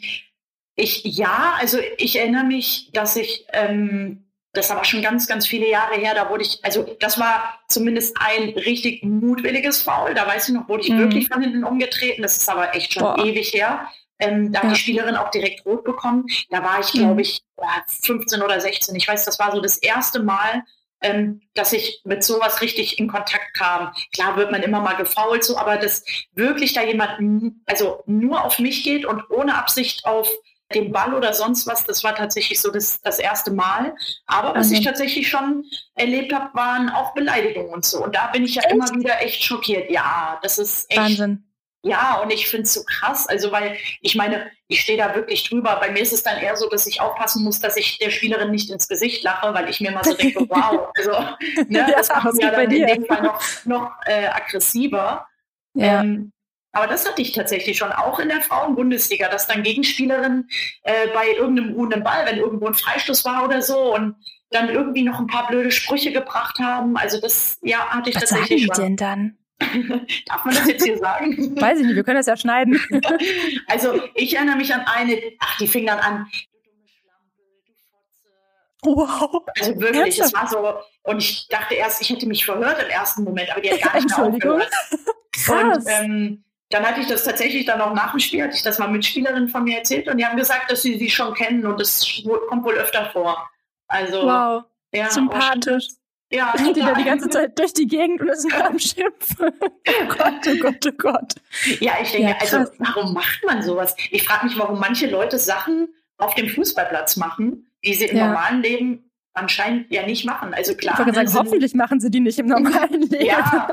[0.76, 5.70] ich ja, also ich erinnere mich, dass ich, ähm, das war schon ganz, ganz viele
[5.70, 10.14] Jahre her, da wurde ich, also das war zumindest ein richtig mutwilliges Foul.
[10.14, 11.00] Da weiß ich noch, wurde ich mhm.
[11.00, 12.22] wirklich von hinten umgetreten.
[12.22, 13.26] Das ist aber echt schon Boah.
[13.26, 13.88] ewig her.
[14.20, 14.66] Ähm, da ja.
[14.66, 16.26] hat die Spielerin auch direkt rot bekommen.
[16.50, 17.20] Da war ich, glaube mhm.
[17.20, 17.42] ich,
[18.04, 18.96] 15 oder 16.
[18.96, 20.64] Ich weiß, das war so das erste Mal,
[21.02, 23.92] ähm, dass ich mit sowas richtig in Kontakt kam.
[24.14, 28.60] Klar wird man immer mal gefault, so, aber dass wirklich da jemand also nur auf
[28.60, 30.30] mich geht und ohne Absicht auf
[30.74, 33.96] den Ball oder sonst was, das war tatsächlich so das, das erste Mal.
[34.26, 34.76] Aber was mhm.
[34.76, 38.04] ich tatsächlich schon erlebt habe, waren auch Beleidigungen und so.
[38.04, 38.72] Und da bin ich ja echt?
[38.72, 39.90] immer wieder echt schockiert.
[39.90, 41.00] Ja, das ist echt.
[41.00, 41.44] Wahnsinn.
[41.86, 43.28] Ja, und ich finde es so krass.
[43.28, 45.78] Also, weil ich meine, ich stehe da wirklich drüber.
[45.82, 48.52] Bei mir ist es dann eher so, dass ich aufpassen muss, dass ich der Spielerin
[48.52, 51.12] nicht ins Gesicht lache, weil ich mir mal so denke, wow, also
[51.68, 55.28] ne, ja, das macht ja dann in dem Fall noch, noch äh, aggressiver.
[55.74, 56.02] Ja.
[56.02, 56.32] Ähm,
[56.74, 60.50] Aber das hatte ich tatsächlich schon auch in der Frauenbundesliga, dass dann Gegenspielerinnen
[60.82, 64.16] äh, bei irgendeinem ruhenden Ball, wenn irgendwo ein Freistoß war oder so und
[64.50, 66.98] dann irgendwie noch ein paar blöde Sprüche gebracht haben.
[66.98, 68.86] Also das ja hatte ich Was tatsächlich sagen die schon.
[68.86, 69.38] denn dann?
[70.26, 71.62] Darf man das jetzt hier sagen?
[71.62, 72.80] Weiß ich nicht, wir können das ja schneiden.
[73.68, 76.28] Also ich erinnere mich an eine, ach, die fing dann an.
[78.82, 79.44] Wow.
[79.60, 83.24] Also wirklich, es war so, und ich dachte erst, ich hätte mich verhört im ersten
[83.24, 84.72] Moment, aber die hat gar nicht aufgehört.
[85.32, 85.78] Krass.
[85.78, 88.80] Und ähm, dann hatte ich das tatsächlich dann auch nach dem Spiel, hatte ich das
[88.80, 91.66] mal mit Spielerinnen von mir erzählt und die haben gesagt, dass sie sie schon kennen
[91.66, 92.06] und das
[92.50, 93.50] kommt wohl öfter vor.
[93.88, 94.64] Also, wow.
[94.94, 95.10] ja.
[95.10, 95.88] Sympathisch.
[95.90, 95.98] und-
[96.38, 99.52] Ja, Rennt die da die ganze Zeit durch die Gegend und ist am Schimpfen.
[100.02, 101.34] Oh Gott, oh Gott, oh Gott.
[101.80, 103.96] Ja, ich denke, Ja, also warum macht man sowas?
[104.12, 108.28] Ich frage mich, warum manche Leute Sachen auf dem Fußballplatz machen, die sie im Ja.
[108.28, 110.54] normalen Leben anscheinend ja nicht machen.
[110.54, 113.26] Also Ich klar, sagen, sind- hoffentlich machen sie die nicht im normalen Leben.
[113.26, 113.68] Ja,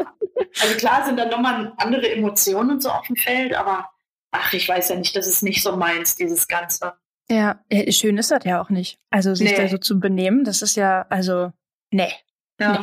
[0.61, 3.89] also klar sind dann nochmal andere Emotionen und so auf dem Feld, aber
[4.31, 6.95] ach, ich weiß ja nicht, das ist nicht so meins, dieses Ganze.
[7.31, 8.99] Ja, ja, schön ist das ja auch nicht.
[9.11, 9.57] Also sich Nee.
[9.57, 11.53] da so zu benehmen, das ist ja, also,
[11.93, 12.13] nee.
[12.59, 12.81] Ja.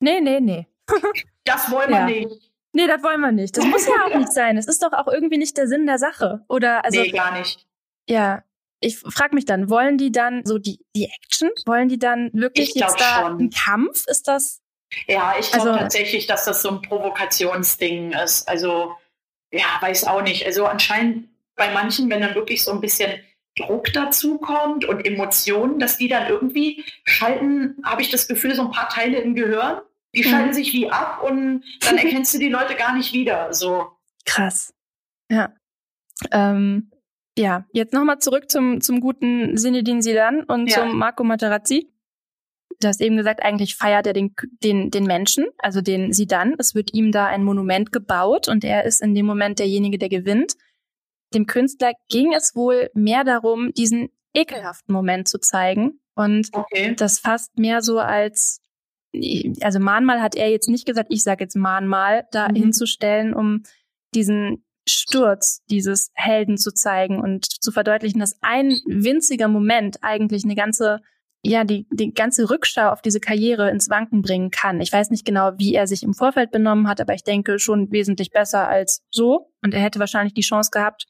[0.00, 0.66] Nee, nee, nee.
[1.44, 2.06] Das wollen wir Ja.
[2.06, 2.50] nicht.
[2.72, 3.56] Nee, das wollen wir nicht.
[3.56, 4.56] Das muss ja auch nicht sein.
[4.56, 6.42] Es ist doch auch irgendwie nicht der Sinn der Sache.
[6.48, 7.66] Oder, also, nee, gar nicht.
[8.08, 8.42] ja.
[8.80, 11.48] Ich frage mich dann, wollen die dann so die, die Action?
[11.64, 13.38] Wollen die dann wirklich Ich jetzt da schon.
[13.38, 14.04] einen Kampf?
[14.08, 14.60] Ist das?
[15.06, 18.48] Ja, ich glaube Also- tatsächlich, dass das so ein Provokationsding ist.
[18.48, 18.94] Also,
[19.52, 20.44] ja, weiß auch nicht.
[20.46, 23.20] Also anscheinend bei manchen, wenn dann wirklich so ein bisschen
[23.56, 28.62] Druck dazu kommt und Emotionen, dass die dann irgendwie schalten, habe ich das Gefühl, so
[28.62, 29.80] ein paar Teile im Gehirn,
[30.14, 30.28] die Mhm.
[30.30, 33.52] schalten sich wie ab und dann erkennst du die Leute gar nicht wieder.
[33.54, 33.86] So.
[34.26, 34.74] Krass.
[35.30, 35.52] Ja.
[36.32, 36.90] Ähm,
[37.38, 40.78] ja, jetzt nochmal zurück zum, zum guten Sinedin Sidan und Ja.
[40.80, 41.88] zum Marco Materazzi.
[42.80, 46.54] Du hast eben gesagt, eigentlich feiert er den, den, den Menschen, also den Sidan.
[46.58, 50.08] Es wird ihm da ein Monument gebaut und er ist in dem Moment derjenige, der
[50.08, 50.54] gewinnt.
[51.34, 56.94] Dem Künstler ging es wohl mehr darum, diesen ekelhaften Moment zu zeigen und Okay.
[56.96, 58.60] das fast mehr so als,
[59.60, 62.54] also Mahnmal hat er jetzt nicht gesagt, ich sage jetzt Mahnmal, da Mhm.
[62.56, 63.62] hinzustellen, um
[64.14, 70.54] diesen Sturz dieses Helden zu zeigen und zu verdeutlichen, dass ein winziger Moment eigentlich eine
[70.54, 71.00] ganze,
[71.46, 74.80] ja, die, die ganze Rückschau auf diese Karriere ins Wanken bringen kann.
[74.80, 77.92] Ich weiß nicht genau, wie er sich im Vorfeld benommen hat, aber ich denke schon
[77.92, 79.52] wesentlich besser als so.
[79.62, 81.06] Und er hätte wahrscheinlich die Chance gehabt,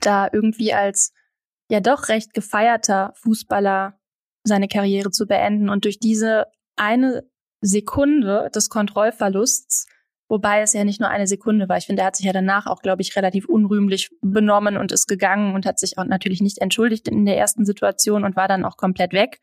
[0.00, 1.12] da irgendwie als
[1.70, 3.98] ja doch recht gefeierter Fußballer
[4.42, 7.24] seine Karriere zu beenden und durch diese eine
[7.60, 9.86] Sekunde des Kontrollverlusts,
[10.28, 11.76] wobei es ja nicht nur eine Sekunde war.
[11.76, 15.06] Ich finde, er hat sich ja danach auch, glaube ich, relativ unrühmlich benommen und ist
[15.06, 18.64] gegangen und hat sich auch natürlich nicht entschuldigt in der ersten Situation und war dann
[18.64, 19.38] auch komplett weg.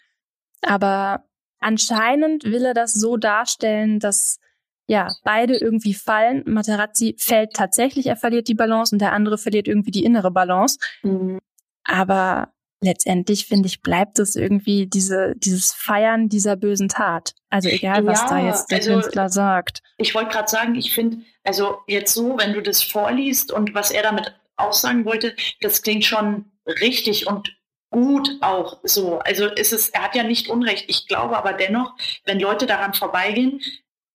[0.62, 1.26] Aber
[1.60, 4.40] anscheinend will er das so darstellen, dass
[4.88, 6.44] ja, beide irgendwie fallen.
[6.46, 10.80] Materazzi fällt tatsächlich, er verliert die Balance und der andere verliert irgendwie die innere Balance.
[11.04, 11.40] Mhm.
[11.86, 17.36] Aber letztendlich finde ich, bleibt es irgendwie diese, dieses Feiern dieser bösen Tat.
[17.50, 19.82] Also egal, was Ja, da jetzt der also- Künstler sagt.
[19.98, 23.92] Ich wollte gerade sagen, ich finde, also jetzt so, wenn du das vorliest und was
[23.92, 26.46] er damit aussagen wollte, das klingt schon
[26.82, 27.56] richtig und
[27.92, 29.20] gut auch so.
[29.20, 30.86] Also ist es, er hat ja nicht Unrecht.
[30.88, 31.94] Ich glaube aber dennoch,
[32.26, 33.62] wenn Leute daran vorbeigehen,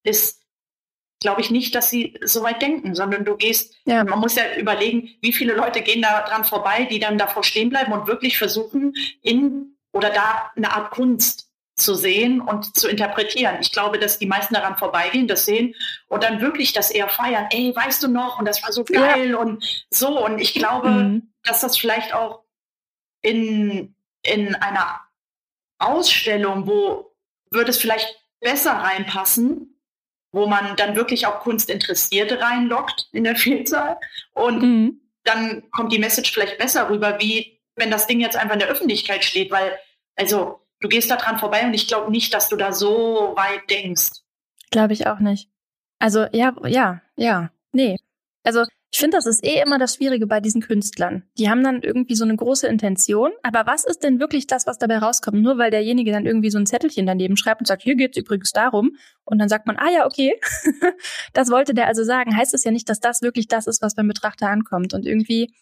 [0.03, 0.43] ist,
[1.27, 4.05] glaube ich nicht, dass sie so weit denken, sondern du gehst, Ja.
[4.05, 7.69] man muss ja überlegen, wie viele Leute gehen da dran vorbei, die dann davor stehen
[7.69, 13.57] bleiben und wirklich versuchen, in oder da eine Art Kunst zu sehen und zu interpretieren.
[13.61, 15.75] Ich glaube, dass die meisten daran vorbeigehen, das sehen
[16.07, 17.49] und dann wirklich das eher feiern.
[17.51, 18.39] Ey, weißt du noch?
[18.39, 19.01] Und das war so Ja.
[19.15, 20.25] geil und so.
[20.25, 21.33] Und ich glaube, Mhm.
[21.43, 22.45] dass das vielleicht auch
[23.23, 25.01] in, in einer
[25.79, 27.13] Ausstellung, wo
[27.51, 29.76] würde es vielleicht besser reinpassen,
[30.33, 33.99] wo man dann wirklich auch Kunstinteressierte reinlockt in der Vielzahl.
[34.33, 35.01] Und Mhm.
[35.25, 38.69] dann kommt die Message vielleicht besser rüber, wie wenn das Ding jetzt einfach in der
[38.69, 39.79] Öffentlichkeit steht, weil,
[40.17, 43.69] also, du gehst da dran vorbei und ich glaube nicht, dass du da so weit
[43.71, 44.11] denkst.
[44.71, 45.51] Glaube ich auch nicht.
[45.99, 47.97] Also, ja, ja, ja, nee.
[48.45, 51.25] Also, ich finde, das ist eh immer das Schwierige bei diesen Künstlern.
[51.39, 54.79] Die haben dann irgendwie so eine große Intention, aber was ist denn wirklich das, was
[54.79, 55.43] dabei rauskommt?
[55.43, 58.53] Nur weil derjenige dann irgendwie so ein Zettelchen daneben schreibt und sagt, hier geht's übrigens
[58.53, 60.39] darum, und dann sagt man, ah ja, okay,
[61.33, 63.97] das wollte der also sagen, heißt es ja nicht, dass das wirklich das ist, was
[63.97, 64.95] beim Betrachter ankommt.
[64.95, 65.53] Und irgendwie,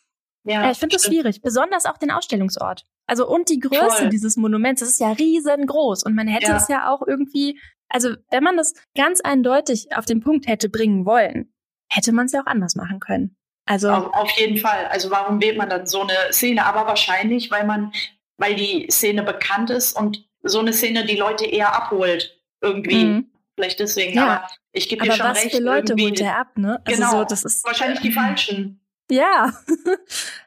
[0.44, 2.84] ja, ich finde das schwierig, besonders auch den Ausstellungsort.
[3.06, 4.08] Also und die Größe Voll.
[4.10, 6.56] dieses Monuments, das ist ja riesengroß und man hätte Ja.
[6.58, 7.58] es ja auch irgendwie,
[7.88, 11.53] also wenn man das ganz eindeutig auf den Punkt hätte bringen wollen,
[11.88, 13.36] hätte man es ja auch anders machen können.
[13.66, 14.86] Also Auf, auf jeden Fall.
[14.86, 16.66] Also warum wählt man dann so eine Szene?
[16.66, 17.92] Aber wahrscheinlich, weil man,
[18.36, 23.04] weil die Szene bekannt ist und so eine Szene die Leute eher abholt irgendwie.
[23.04, 23.30] mhm.
[23.54, 24.14] Vielleicht deswegen.
[24.14, 24.26] Ja.
[24.26, 25.54] Aber ich gebe dir schon was recht.
[25.54, 26.80] für Leute holt er ab, ne?
[26.84, 27.10] Also genau.
[27.18, 28.80] So, das ist wahrscheinlich die falschen.
[29.10, 29.52] Ja.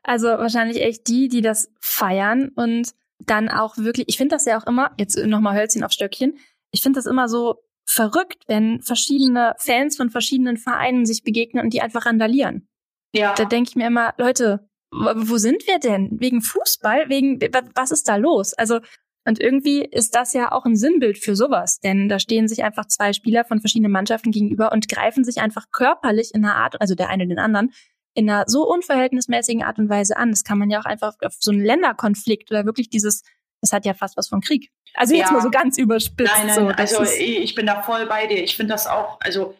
[0.01, 4.59] also wahrscheinlich echt die, die das feiern und dann auch wirklich, ich finde das ja
[4.59, 6.39] auch immer, jetzt nochmal Hölzchen auf Stöckchen,
[6.71, 11.73] ich finde das immer so verrückt, wenn verschiedene Fans von verschiedenen Vereinen sich begegnen und
[11.73, 12.67] die einfach randalieren.
[13.13, 13.33] Ja.
[13.33, 16.09] Da denke ich mir immer, Leute, wo sind wir denn?
[16.19, 17.09] Wegen Fußball?
[17.09, 17.39] Wegen,
[17.75, 18.53] was ist da los?
[18.53, 18.79] Also,
[19.25, 22.85] und irgendwie ist das ja auch ein Sinnbild für sowas, denn da stehen sich einfach
[22.88, 26.95] zwei Spieler von verschiedenen Mannschaften gegenüber und greifen sich einfach körperlich in einer Art, also
[26.95, 27.71] der eine den anderen,
[28.13, 30.31] in einer so unverhältnismäßigen Art und Weise an.
[30.31, 33.23] Das kann man ja auch einfach auf so einen Länderkonflikt oder wirklich dieses,
[33.62, 34.72] das hat ja fast was von Krieg.
[34.93, 35.34] Also jetzt ja.
[35.34, 36.32] mal so ganz überspitzt.
[36.36, 38.43] Nein, nein, so, also ich bin da voll bei dir.
[38.43, 39.55] Ich finde das auch, also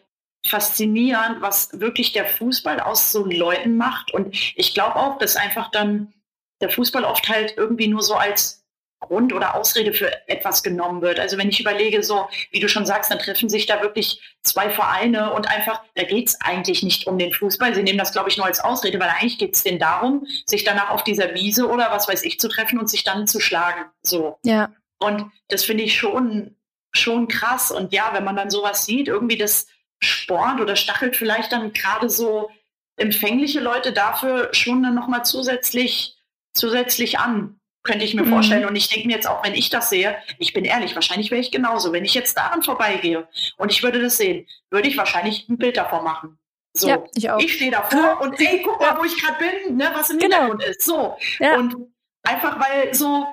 [0.46, 4.12] faszinierend, was wirklich der Fußball aus so Leuten macht.
[4.12, 6.12] Und ich glaube auch, dass einfach dann
[6.60, 8.64] der Fußball oft halt irgendwie nur so als
[9.00, 11.20] Grund oder Ausrede für etwas genommen wird.
[11.20, 14.70] Also wenn ich überlege, so wie du schon sagst, dann treffen sich da wirklich zwei
[14.70, 17.74] Vereine und einfach, da geht es eigentlich nicht um den Fußball.
[17.74, 20.64] Sie nehmen das, glaube ich, nur als Ausrede, weil eigentlich geht es denen darum, sich
[20.64, 23.84] danach auf dieser Wiese oder was weiß ich zu treffen und sich dann zu schlagen.
[24.02, 24.38] So.
[24.42, 24.72] Ja.
[24.98, 26.56] Und das finde ich schon,
[26.92, 27.70] schon krass.
[27.70, 29.68] Und ja, wenn man dann sowas sieht, irgendwie das
[30.00, 32.50] Sport oder stachelt vielleicht dann gerade so
[32.96, 36.16] empfängliche Leute dafür schon dann nochmal zusätzlich,
[36.52, 38.30] zusätzlich an, könnte ich mir mhm.
[38.30, 38.66] vorstellen.
[38.66, 41.40] Und ich denke mir jetzt auch, wenn ich das sehe, ich bin ehrlich, wahrscheinlich wäre
[41.40, 41.92] ich genauso.
[41.92, 45.76] Wenn ich jetzt daran vorbeigehe und ich würde das sehen, würde ich wahrscheinlich ein Bild
[45.76, 46.38] davor machen.
[46.74, 49.90] So, ja, ich, ich stehe davor und ey, guck mal, wo ich gerade bin, ne,
[49.94, 50.36] was im genau.
[50.36, 50.82] Hintergrund ist.
[50.82, 51.16] So.
[51.40, 51.56] Ja.
[51.56, 51.76] Und
[52.22, 53.26] einfach weil so,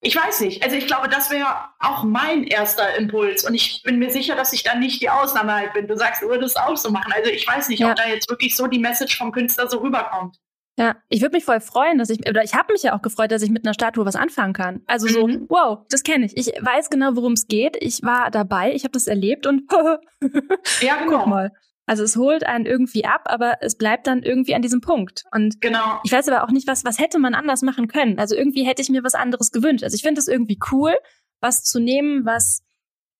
[0.00, 0.62] ich weiß nicht.
[0.62, 1.46] Also ich glaube, das wäre
[1.80, 3.44] auch mein erster Impuls.
[3.44, 5.88] Und ich bin mir sicher, dass ich dann nicht die Ausnahme halt bin.
[5.88, 7.10] Du sagst, du würdest auch so machen.
[7.12, 7.90] Also ich weiß nicht, ja.
[7.90, 10.36] ob da jetzt wirklich so die Message vom Künstler so rüberkommt.
[10.76, 13.30] Ja, ich würde mich voll freuen, dass ich, oder ich habe mich ja auch gefreut,
[13.30, 14.82] dass ich mit einer Statue was anfangen kann.
[14.86, 15.46] Also so, mhm.
[15.48, 16.36] wow, das kenne ich.
[16.36, 17.76] Ich weiß genau, worum es geht.
[17.80, 19.70] Ich war dabei, ich habe das erlebt und
[20.80, 21.18] ja, genau.
[21.18, 21.52] guck mal.
[21.86, 25.24] Also es holt einen irgendwie ab, aber es bleibt dann irgendwie an diesem Punkt.
[25.32, 26.00] Und genau.
[26.02, 28.18] ich weiß aber auch nicht, was, was hätte man anders machen können.
[28.18, 29.84] Also irgendwie hätte ich mir was anderes gewünscht.
[29.84, 30.94] Also ich finde es irgendwie cool,
[31.40, 32.62] was zu nehmen, was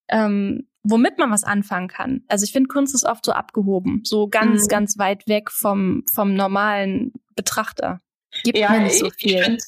[0.08, 2.22] ähm, womit man was anfangen kann.
[2.28, 4.68] Also ich finde, Kunst ist oft so abgehoben, so ganz, mhm.
[4.68, 8.00] ganz weit weg vom, vom normalen Betrachter.
[8.42, 9.58] Gibt ja, mir nicht so viel.
[9.58, 9.64] Ich,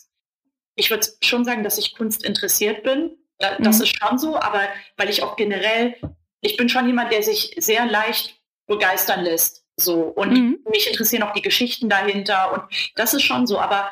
[0.76, 3.16] ich würde schon sagen, dass ich Kunst interessiert bin.
[3.38, 3.82] Das mhm.
[3.82, 4.62] ist schon so, aber
[4.96, 5.96] weil ich auch generell,
[6.40, 9.64] ich bin schon jemand, der sich sehr leicht begeistern lässt.
[9.76, 10.02] So.
[10.02, 10.58] Und mhm.
[10.70, 12.52] mich interessieren auch die Geschichten dahinter.
[12.52, 12.62] Und
[12.94, 13.58] das ist schon so.
[13.58, 13.90] Aber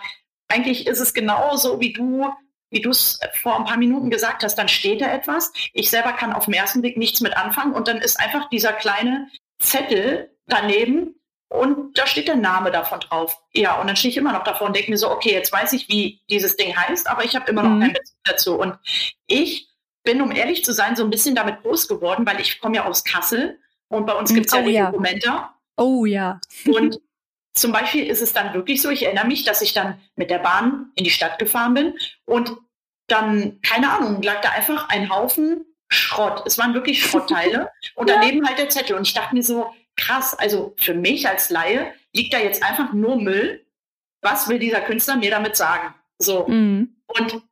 [0.49, 2.27] eigentlich ist es genauso, wie du,
[2.70, 5.53] wie du es vor ein paar Minuten gesagt hast, dann steht da etwas.
[5.72, 7.75] Ich selber kann auf den ersten Blick nichts mit anfangen.
[7.75, 11.14] Und dann ist einfach dieser kleine Zettel daneben
[11.55, 13.40] und da steht der Name davon drauf.
[13.52, 15.72] Ja, und dann stehe ich immer noch davor und denke mir so, okay, jetzt weiß
[15.74, 17.80] ich, wie dieses Ding heißt, aber ich habe immer noch mhm.
[17.80, 18.59] keinen Bezug dazu.
[18.59, 18.76] Und
[19.26, 19.68] ich
[20.02, 22.86] bin, um ehrlich zu sein, so ein bisschen damit groß geworden, weil ich komme ja
[22.86, 24.90] aus Kassel und bei uns gibt es ja oh, die ja.
[24.90, 25.55] Dokumenta.
[25.76, 26.40] Oh ja.
[26.66, 27.00] Und
[27.52, 30.40] zum Beispiel ist es dann wirklich so, ich erinnere mich, dass ich dann mit der
[30.40, 31.94] Bahn in die Stadt gefahren bin
[32.24, 32.52] und
[33.07, 36.42] dann, keine Ahnung, lag da einfach ein Haufen Schrott.
[36.46, 38.48] Es waren wirklich Schrottteile und daneben ja.
[38.48, 38.96] halt der Zettel.
[38.96, 42.92] Und ich dachte mir so, krass, also für mich als Laie liegt da jetzt einfach
[42.92, 43.66] nur Müll.
[44.22, 45.95] Was will dieser Künstler mir damit sagen?
[46.18, 46.47] So.
[46.47, 46.97] Mhm.
[47.07, 47.42] Und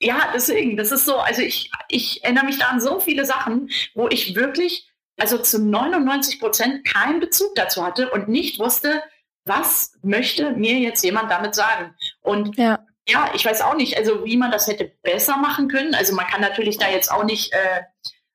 [0.00, 3.70] ja, deswegen, das ist so, also ich, ich erinnere mich da an so viele Sachen,
[3.94, 9.02] wo ich wirklich also zu 99 Prozent keinen Bezug dazu hatte und nicht wusste,
[9.44, 11.94] was möchte mir jetzt jemand damit sagen.
[12.22, 12.78] Und ja.
[13.06, 15.94] ja, ich weiß auch nicht, also wie man das hätte besser machen können.
[15.94, 17.82] Also man kann natürlich da jetzt auch nicht, äh,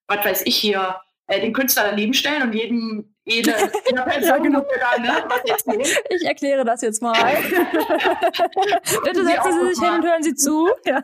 [0.08, 3.15] was weiß ich hier, äh, den Künstler daneben stellen und jedem
[4.06, 4.66] Person ja, genau.
[4.80, 5.66] da, ne, was
[6.10, 7.14] Ich erkläre das jetzt mal.
[9.04, 10.70] Bitte setzen Sie sich hin und hören Sie zu.
[10.86, 11.04] Ja.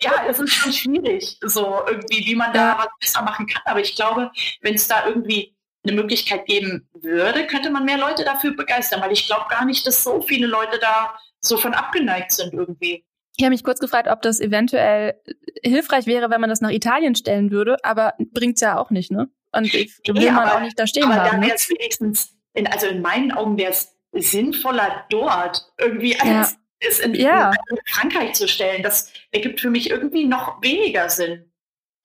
[0.00, 3.62] ja, es ist schon schwierig, so irgendwie, wie man da was besser machen kann.
[3.66, 4.30] Aber ich glaube,
[4.62, 5.54] wenn es da irgendwie
[5.86, 9.86] eine Möglichkeit geben würde, könnte man mehr Leute dafür begeistern, weil ich glaube gar nicht,
[9.86, 13.04] dass so viele Leute da so von abgeneigt sind irgendwie.
[13.36, 15.20] Ich habe mich kurz gefragt, ob das eventuell
[15.62, 19.28] hilfreich wäre, wenn man das nach Italien stellen würde, aber bringt's ja auch nicht, ne?
[19.56, 21.36] Und ich will nee, man aber, auch nicht da stehen aber haben.
[21.36, 26.52] Aber wäre es wenigstens, in, also in meinen Augen wäre es sinnvoller dort irgendwie als
[26.52, 26.58] ja.
[26.80, 27.52] es in, ja.
[27.70, 28.82] in Frankreich zu stellen.
[28.82, 31.50] Das ergibt für mich irgendwie noch weniger Sinn.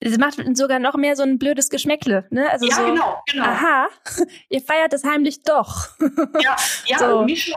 [0.04, 2.50] Es macht sogar noch mehr so ein blödes Geschmäckle, ne?
[2.50, 3.44] Also ja, so, genau, genau.
[3.44, 3.88] Aha,
[4.48, 5.90] ihr feiert es heimlich doch.
[6.40, 7.04] Ja, ja, so.
[7.04, 7.54] irgendwie schon.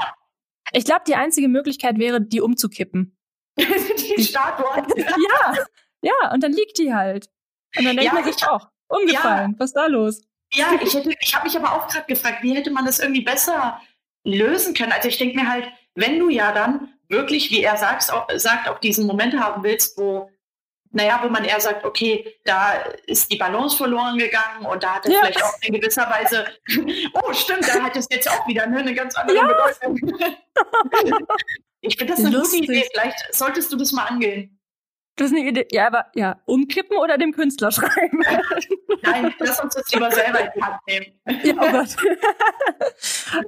[0.71, 3.17] Ich glaube, die einzige Möglichkeit wäre, die umzukippen.
[3.57, 4.85] die Statue.
[4.95, 5.65] ja,
[6.01, 7.29] ja, und dann liegt die halt.
[7.77, 10.21] Und dann denkt ja, man sich auch, umgefallen, ja, was ist da los?
[10.53, 13.81] Ja, ich, ich habe mich aber auch gerade gefragt, wie hätte man das irgendwie besser
[14.23, 14.91] lösen können?
[14.91, 18.69] Also ich denke mir halt, wenn du ja dann wirklich, wie er sagt, auch, sagt,
[18.69, 20.29] auch diesen Moment haben willst, wo
[20.95, 22.71] naja, wo man eher sagt, okay, da
[23.05, 25.19] ist die Balance verloren gegangen und da hat es ja.
[25.19, 26.45] vielleicht auch in gewisser Weise,
[27.13, 29.45] oh stimmt, da hat es jetzt auch wieder ne, eine ganz andere ja.
[29.45, 29.99] Bedeutung.
[31.81, 32.61] ich finde das eine Lustig.
[32.61, 32.87] gute Idee.
[32.93, 34.57] Vielleicht solltest du das mal angehen.
[35.15, 35.67] Das ist eine Idee.
[35.71, 38.19] Ja, aber ja, umkippen oder dem Künstler schreiben?
[39.03, 41.05] Nein, lass uns das lieber selber in die Hand nehmen.
[41.43, 41.95] Ja, oh Gott.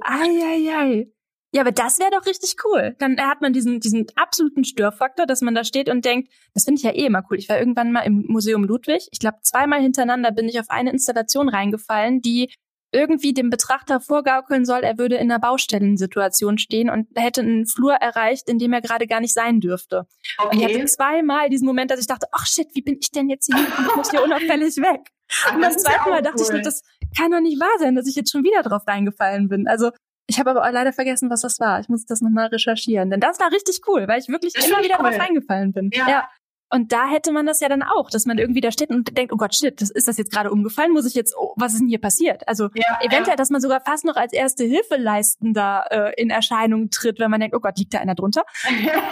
[0.02, 0.70] Eieiei.
[0.70, 1.12] ei, ei.
[1.50, 2.94] Ja, aber das wäre doch richtig cool.
[2.98, 6.78] Dann hat man diesen, diesen absoluten Störfaktor, dass man da steht und denkt, das finde
[6.78, 7.38] ich ja eh immer cool.
[7.38, 9.08] Ich war irgendwann mal im Museum Ludwig.
[9.12, 12.52] Ich glaube, zweimal hintereinander bin ich auf eine Installation reingefallen, die
[12.92, 17.94] irgendwie dem Betrachter vorgaukeln soll, er würde in einer Baustellensituation stehen und hätte einen Flur
[17.94, 20.06] erreicht, in dem er gerade gar nicht sein dürfte.
[20.38, 20.48] Okay.
[20.50, 23.28] Und ich hatte zweimal diesen Moment, dass ich dachte, ach shit, wie bin ich denn
[23.28, 23.56] jetzt hier?
[23.58, 25.00] Ich muss hier unauffällig weg.
[25.44, 26.56] Ach, und das zweite Mal dachte cool.
[26.56, 26.82] ich, das
[27.16, 29.68] kann doch nicht wahr sein, dass ich jetzt schon wieder drauf reingefallen bin.
[29.68, 29.90] Also
[30.26, 31.80] ich habe aber auch leider vergessen, was das war.
[31.80, 33.10] Ich muss das nochmal recherchieren.
[33.10, 35.10] Denn das war richtig cool, weil ich wirklich das immer wieder cool.
[35.10, 35.90] drauf reingefallen bin.
[35.92, 36.08] Ja.
[36.08, 36.28] ja.
[36.70, 39.32] Und da hätte man das ja dann auch, dass man irgendwie da steht und denkt,
[39.32, 40.92] oh Gott, shit, das ist das jetzt gerade umgefallen?
[40.92, 42.46] Muss ich jetzt, oh, was ist denn hier passiert?
[42.46, 43.36] Also ja, eventuell, ja.
[43.36, 47.40] dass man sogar fast noch als erste Hilfe leistender äh, in Erscheinung tritt, wenn man
[47.40, 48.44] denkt, oh Gott, liegt da einer drunter?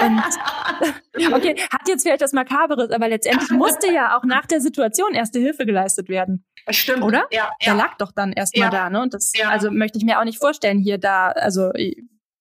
[0.00, 5.14] und, okay, hat jetzt vielleicht das Makaberes, aber letztendlich musste ja auch nach der Situation
[5.14, 6.44] erste Hilfe geleistet werden.
[6.68, 7.02] Stimmt.
[7.02, 7.24] Oder?
[7.30, 7.50] Ja.
[7.64, 8.70] Der lag doch dann erstmal ja.
[8.70, 9.00] da, ne?
[9.00, 11.70] Und das, also möchte ich mir auch nicht vorstellen, hier da, also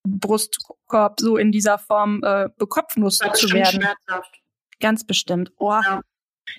[0.05, 3.81] Brustkorb so in dieser Form äh, bekopfnuss zu werden.
[3.81, 4.44] Schmerzhaft.
[4.79, 5.51] Ganz bestimmt.
[5.57, 5.71] Oh.
[5.71, 6.01] Ja.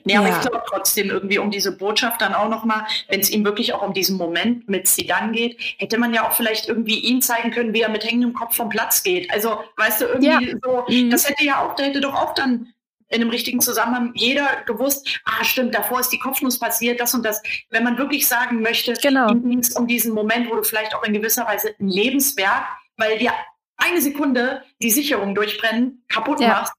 [0.05, 0.37] Nee, aber ja.
[0.37, 3.83] ich glaube trotzdem irgendwie um diese Botschaft dann auch nochmal, wenn es ihm wirklich auch
[3.83, 7.73] um diesen Moment mit Zidane geht, hätte man ja auch vielleicht irgendwie ihm zeigen können,
[7.73, 9.31] wie er mit hängendem Kopf vom Platz geht.
[9.33, 10.59] Also, weißt du, irgendwie ja.
[10.63, 11.11] so, mhm.
[11.11, 12.73] das hätte ja auch, da hätte doch auch dann
[13.09, 17.25] in einem richtigen Zusammenhang jeder gewusst, ah stimmt, davor ist die Kopfnuss passiert, das und
[17.25, 17.41] das.
[17.71, 19.31] Wenn man wirklich sagen möchte, genau.
[19.31, 22.65] ihm ging es um diesen Moment, wo du vielleicht auch in gewisser Weise ein Lebenswerk,
[22.97, 23.33] weil dir
[23.77, 26.49] eine Sekunde die Sicherung durchbrennen, kaputt ja.
[26.49, 26.73] machst.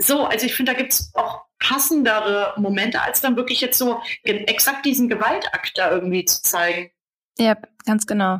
[0.00, 4.00] So, also ich finde, da gibt es auch passendere Momente, als dann wirklich jetzt so
[4.22, 6.90] exakt diesen Gewaltakt da irgendwie zu zeigen.
[7.38, 8.38] Ja, ganz genau.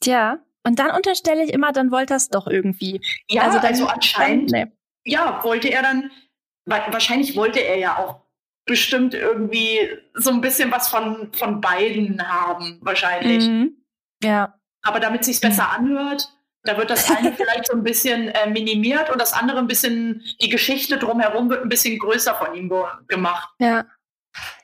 [0.00, 3.00] Tja, und dann unterstelle ich immer, dann wollte er es doch irgendwie.
[3.28, 4.52] Ja, also, dann, also anscheinend.
[4.52, 4.72] Dann, nee.
[5.12, 6.10] Ja, wollte er dann
[6.66, 8.22] wahrscheinlich wollte er ja auch
[8.66, 9.78] bestimmt irgendwie
[10.14, 13.46] so ein bisschen was von, von beiden haben, wahrscheinlich.
[13.46, 13.84] Mhm.
[14.22, 14.58] Ja.
[14.82, 16.33] Aber damit sich's besser anhört,
[16.64, 20.22] da wird das eine vielleicht so ein bisschen äh, minimiert und das andere ein bisschen,
[20.40, 23.50] die Geschichte drumherum wird ein bisschen größer von ihm ge gemacht.
[23.58, 23.86] Ja.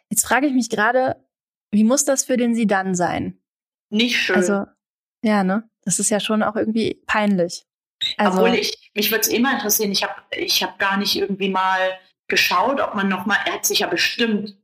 [0.09, 1.24] Jetzt frage ich mich gerade,
[1.70, 3.40] wie muss das für den Sidan sein?
[3.90, 4.36] Nicht schön.
[4.36, 4.66] Also,
[5.22, 5.68] ja, ne?
[5.82, 7.64] Das ist ja schon auch irgendwie peinlich.
[8.16, 11.51] Also, Obwohl ich, mich würde es immer interessieren, ich habe ich hab gar nicht irgendwie
[11.51, 11.98] mal
[12.28, 14.57] geschaut, ob man nochmal, er hat sich ja bestimmt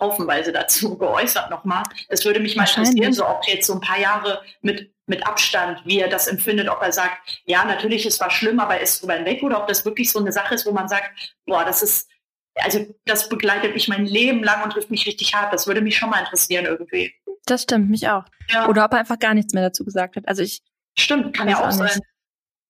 [0.00, 1.84] haufenweise dazu geäußert nochmal.
[2.08, 5.82] Das würde mich mal interessieren, so ob jetzt so ein paar Jahre mit, mit Abstand,
[5.84, 9.02] wie er das empfindet, ob er sagt, ja, natürlich, es war schlimm, aber er ist
[9.02, 11.82] drüber hinweg oder ob das wirklich so eine Sache ist, wo man sagt, boah, das
[11.82, 12.08] ist,
[12.56, 15.52] also das begleitet mich mein Leben lang und trifft mich richtig hart.
[15.52, 17.12] Das würde mich schon mal interessieren irgendwie.
[17.46, 18.24] Das stimmt, mich auch.
[18.48, 18.68] Ja.
[18.68, 20.26] Oder ob er einfach gar nichts mehr dazu gesagt hat.
[20.26, 20.62] Also ich.
[20.96, 22.00] Stimmt, kann ja auch, auch sein.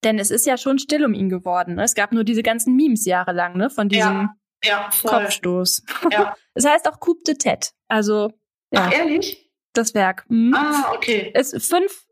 [0.03, 1.75] Denn es ist ja schon still um ihn geworden.
[1.75, 1.83] Ne?
[1.83, 3.69] Es gab nur diese ganzen Memes jahrelang, ne?
[3.69, 4.29] Von diesem
[4.63, 5.83] ja, ja, Kopfstoß.
[6.11, 6.35] Ja.
[6.57, 7.71] Es heißt auch Coupe de Tête.
[7.89, 8.31] Also,
[8.71, 8.87] ja.
[8.87, 9.51] Ach, ehrlich?
[9.73, 10.23] Das Werk.
[10.29, 10.55] Mhm.
[10.55, 11.33] Ah, okay.
[11.35, 12.04] Ist fünf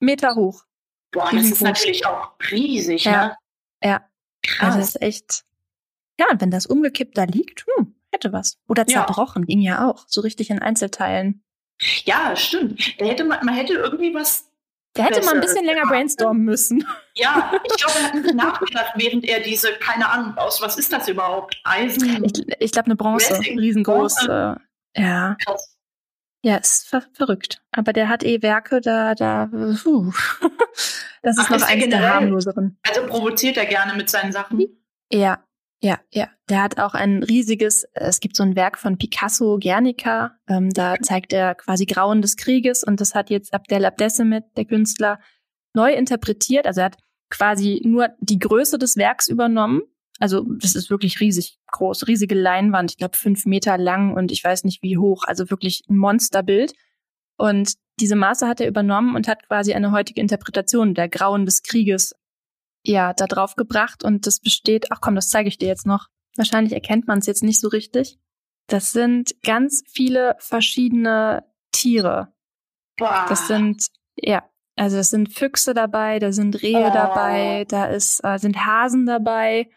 [0.00, 0.64] Meter hoch.
[1.10, 3.28] Boah, das ist natürlich auch riesig, ja.
[3.28, 3.36] ne?
[3.82, 4.08] Ja.
[4.42, 4.66] Krass.
[4.66, 5.44] Also, das ist echt.
[6.18, 8.58] Ja, und wenn das umgekippt da liegt, hm, hätte was.
[8.68, 9.46] Oder zerbrochen, ja.
[9.46, 10.04] ging ja auch.
[10.08, 11.42] So richtig in Einzelteilen.
[12.04, 13.00] Ja, stimmt.
[13.00, 14.48] Da hätte man, man hätte irgendwie was
[14.94, 16.84] da hätte man ein bisschen länger brainstormen müssen.
[17.14, 21.08] Ja, ich glaube, er hat nachgedacht, während er diese, keine Ahnung, aus was ist das
[21.08, 21.60] überhaupt?
[21.64, 22.24] Eisen?
[22.24, 23.58] Ich, ich glaube, eine Bronze, Wrestling.
[23.58, 24.14] riesengroß.
[24.14, 24.60] Bronze.
[24.92, 25.36] Äh, ja.
[25.44, 25.76] Krass.
[26.42, 27.62] Ja, ist ver verrückt.
[27.72, 30.12] Aber der hat eh Werke, da, da, puh.
[31.22, 32.78] das ist Ach, noch ist eins der harmloseren.
[32.86, 34.64] Also provoziert er gerne mit seinen Sachen?
[35.10, 35.44] Ja,
[35.82, 36.28] ja, ja.
[36.48, 40.96] Der hat auch ein riesiges, es gibt so ein Werk von Picasso, Guernica, ähm, da
[41.00, 45.20] zeigt er quasi Grauen des Krieges und das hat jetzt Abdel Abdessemet, der Künstler,
[45.74, 46.66] neu interpretiert.
[46.66, 46.98] Also er hat
[47.30, 49.82] quasi nur die Größe des Werks übernommen.
[50.18, 54.42] Also das ist wirklich riesig groß, riesige Leinwand, ich glaube fünf Meter lang und ich
[54.42, 56.74] weiß nicht wie hoch, also wirklich ein Monsterbild.
[57.36, 61.62] Und diese Maße hat er übernommen und hat quasi eine heutige Interpretation der Grauen des
[61.62, 62.14] Krieges
[62.84, 66.08] ja, da drauf gebracht und das besteht, ach komm, das zeige ich dir jetzt noch.
[66.36, 68.18] Wahrscheinlich erkennt man es jetzt nicht so richtig.
[68.66, 72.32] Das sind ganz viele verschiedene Tiere.
[72.96, 73.26] Boah.
[73.28, 74.42] Das sind, ja,
[74.76, 76.92] also es sind Füchse dabei, da sind Rehe oh.
[76.92, 79.68] dabei, da ist, äh, sind Hasen dabei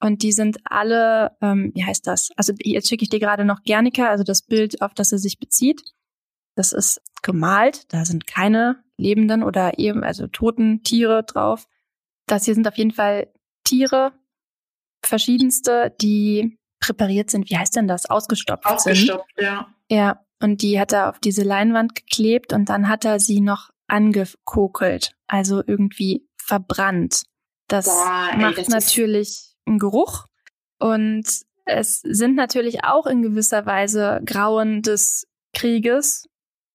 [0.00, 2.30] und die sind alle, ähm, wie heißt das?
[2.36, 5.38] Also jetzt schicke ich dir gerade noch Gernika, also das Bild, auf das er sich
[5.38, 5.82] bezieht.
[6.56, 11.66] Das ist gemalt, da sind keine lebenden oder eben, also toten Tiere drauf.
[12.26, 13.32] Das hier sind auf jeden Fall
[13.64, 14.12] Tiere,
[15.04, 18.08] verschiedenste, die präpariert sind, wie heißt denn das?
[18.08, 19.44] Ausgestopft, Ausgestopft sind.
[19.44, 19.68] ja.
[19.90, 23.70] Ja, und die hat er auf diese Leinwand geklebt und dann hat er sie noch
[23.88, 27.24] angekokelt, also irgendwie verbrannt.
[27.68, 30.26] Das Boah, ey, macht das natürlich einen Geruch
[30.78, 31.24] und
[31.64, 36.28] es sind natürlich auch in gewisser Weise Grauen des Krieges,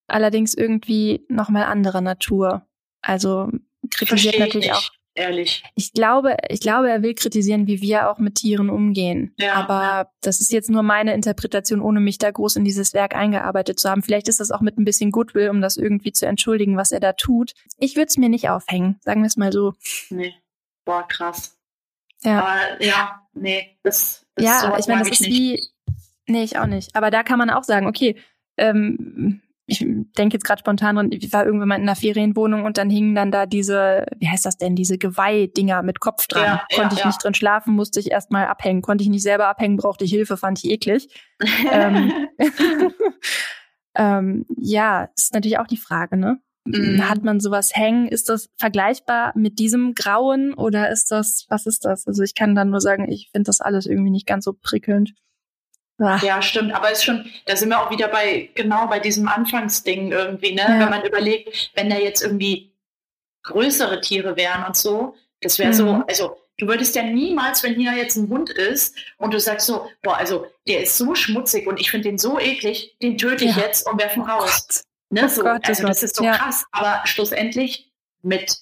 [0.07, 2.65] allerdings irgendwie nochmal anderer Natur.
[3.01, 3.49] Also
[3.89, 5.63] kritisiert natürlich auch ehrlich.
[5.75, 9.33] Ich glaube, ich glaube, er will kritisieren, wie wir auch mit Tieren umgehen.
[9.37, 13.15] Ja, Aber das ist jetzt nur meine Interpretation, ohne mich da groß in dieses Werk
[13.15, 14.03] eingearbeitet zu haben.
[14.03, 16.99] Vielleicht ist das auch mit ein bisschen Goodwill, um das irgendwie zu entschuldigen, was er
[16.99, 17.53] da tut.
[17.77, 19.73] Ich würde es mir nicht aufhängen, sagen wir es mal so.
[20.09, 20.35] Nee.
[20.85, 21.54] Boah, krass.
[22.25, 22.39] Ja.
[22.39, 25.31] Aber ja, nee, das, das Ja, ich meine, das ist nicht.
[25.31, 25.67] wie.
[26.27, 26.95] Nee, ich auch nicht.
[26.95, 28.15] Aber da kann man auch sagen, okay,
[28.57, 32.77] ähm, ich denke jetzt gerade spontan dran, ich war irgendwann mal in einer Ferienwohnung und
[32.77, 36.43] dann hingen dann da diese, wie heißt das denn, diese Geweih-Dinger mit Kopf dran.
[36.43, 37.07] Ja, Konnte ja, ich ja.
[37.07, 38.81] nicht drin schlafen, musste ich erstmal abhängen.
[38.81, 41.07] Konnte ich nicht selber abhängen, brauchte ich Hilfe, fand ich eklig.
[41.71, 42.11] ähm,
[43.95, 46.39] ähm, ja, ist natürlich auch die Frage, ne?
[46.65, 47.07] Mhm.
[47.07, 48.07] Hat man sowas hängen?
[48.07, 52.07] Ist das vergleichbar mit diesem Grauen oder ist das, was ist das?
[52.07, 55.13] Also ich kann dann nur sagen, ich finde das alles irgendwie nicht ganz so prickelnd.
[55.99, 56.21] Ach.
[56.23, 56.73] Ja, stimmt.
[56.73, 60.61] Aber ist schon, da sind wir auch wieder bei, genau bei diesem Anfangsding irgendwie, ne?
[60.61, 60.79] Ja.
[60.79, 62.73] Wenn man überlegt, wenn da jetzt irgendwie
[63.43, 65.73] größere Tiere wären und so, das wäre mhm.
[65.73, 69.67] so, also du würdest ja niemals, wenn hier jetzt ein Hund ist und du sagst
[69.67, 73.45] so, boah, also der ist so schmutzig und ich finde den so eklig, den töte
[73.45, 73.63] ich ja.
[73.63, 74.83] jetzt und werfe ihn oh raus.
[75.15, 76.37] Ne, oh so, Gott, also das ist so ja.
[76.37, 76.65] krass.
[76.73, 77.89] Aber schlussendlich
[78.21, 78.57] mit,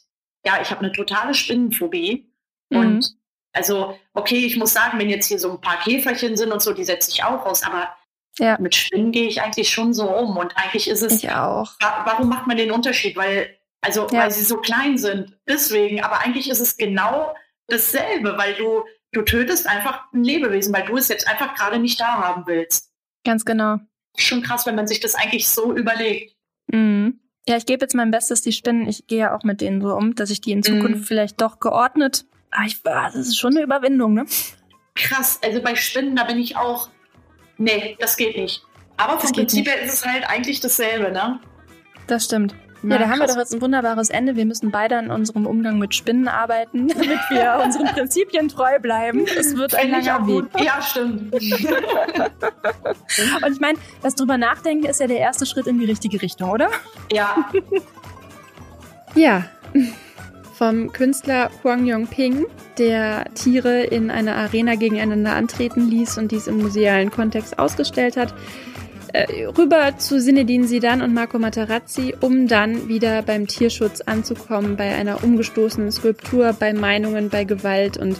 [0.45, 2.31] ja, ich habe eine totale Spinnenphobie
[2.69, 2.77] mhm.
[2.77, 3.15] und
[3.53, 6.73] also, okay, ich muss sagen, wenn jetzt hier so ein paar Käferchen sind und so,
[6.73, 7.95] die setze ich auch aus, aber
[8.37, 8.57] ja.
[8.59, 10.37] mit Spinnen gehe ich eigentlich schon so um.
[10.37, 11.23] Und eigentlich ist es.
[11.23, 11.73] Ich auch.
[11.79, 13.15] Warum macht man den Unterschied?
[13.15, 14.23] Weil, also, ja.
[14.23, 15.37] weil sie so klein sind.
[15.47, 17.35] Deswegen, aber eigentlich ist es genau
[17.67, 21.99] dasselbe, weil du, du tötest einfach ein Lebewesen, weil du es jetzt einfach gerade nicht
[21.99, 22.91] da haben willst.
[23.23, 23.77] Ganz genau.
[24.17, 26.32] Schon krass, wenn man sich das eigentlich so überlegt.
[26.73, 27.19] Mhm.
[27.47, 29.93] Ja, ich gebe jetzt mein Bestes, die Spinnen, ich gehe ja auch mit denen so
[29.95, 31.03] um, dass ich die in Zukunft mm.
[31.03, 34.25] vielleicht doch geordnet Ah, ich, ah, das ist schon eine Überwindung, ne?
[34.95, 36.89] Krass, also bei Spinnen, da bin ich auch.
[37.57, 38.63] Nee, das geht nicht.
[38.95, 41.39] Aber vom Prinzip her ist es halt eigentlich dasselbe, ne?
[42.05, 42.53] Das stimmt.
[42.83, 44.35] Ja, ja da haben wir doch jetzt ein wunderbares Ende.
[44.35, 49.25] Wir müssen beide an unserem Umgang mit Spinnen arbeiten, damit wir unseren Prinzipien treu bleiben.
[49.25, 50.45] Es wird ein langer Weg.
[50.59, 51.33] Ja, stimmt.
[51.35, 51.41] Und
[53.51, 56.69] ich meine, das drüber nachdenken ist ja der erste Schritt in die richtige Richtung, oder?
[57.11, 57.49] Ja.
[59.15, 59.45] ja
[60.53, 62.45] vom Künstler Huang Yongping,
[62.77, 68.33] der Tiere in einer Arena gegeneinander antreten ließ und dies im musealen Kontext ausgestellt hat,
[69.13, 75.23] rüber zu Sinedin Sidan und Marco Materazzi, um dann wieder beim Tierschutz anzukommen, bei einer
[75.23, 78.19] umgestoßenen Skulptur, bei Meinungen, bei Gewalt und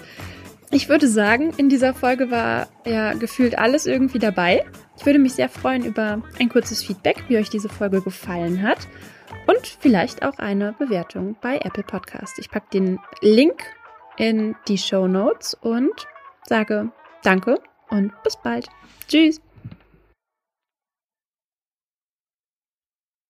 [0.74, 4.66] ich würde sagen, in dieser Folge war ja gefühlt alles irgendwie dabei.
[4.98, 8.88] Ich würde mich sehr freuen über ein kurzes Feedback, wie euch diese Folge gefallen hat
[9.46, 12.40] und vielleicht auch eine Bewertung bei Apple Podcast.
[12.40, 13.62] Ich packe den Link
[14.18, 16.08] in die Show Notes und
[16.48, 16.92] sage
[17.24, 18.68] Danke und bis bald.
[19.08, 19.42] Tschüss.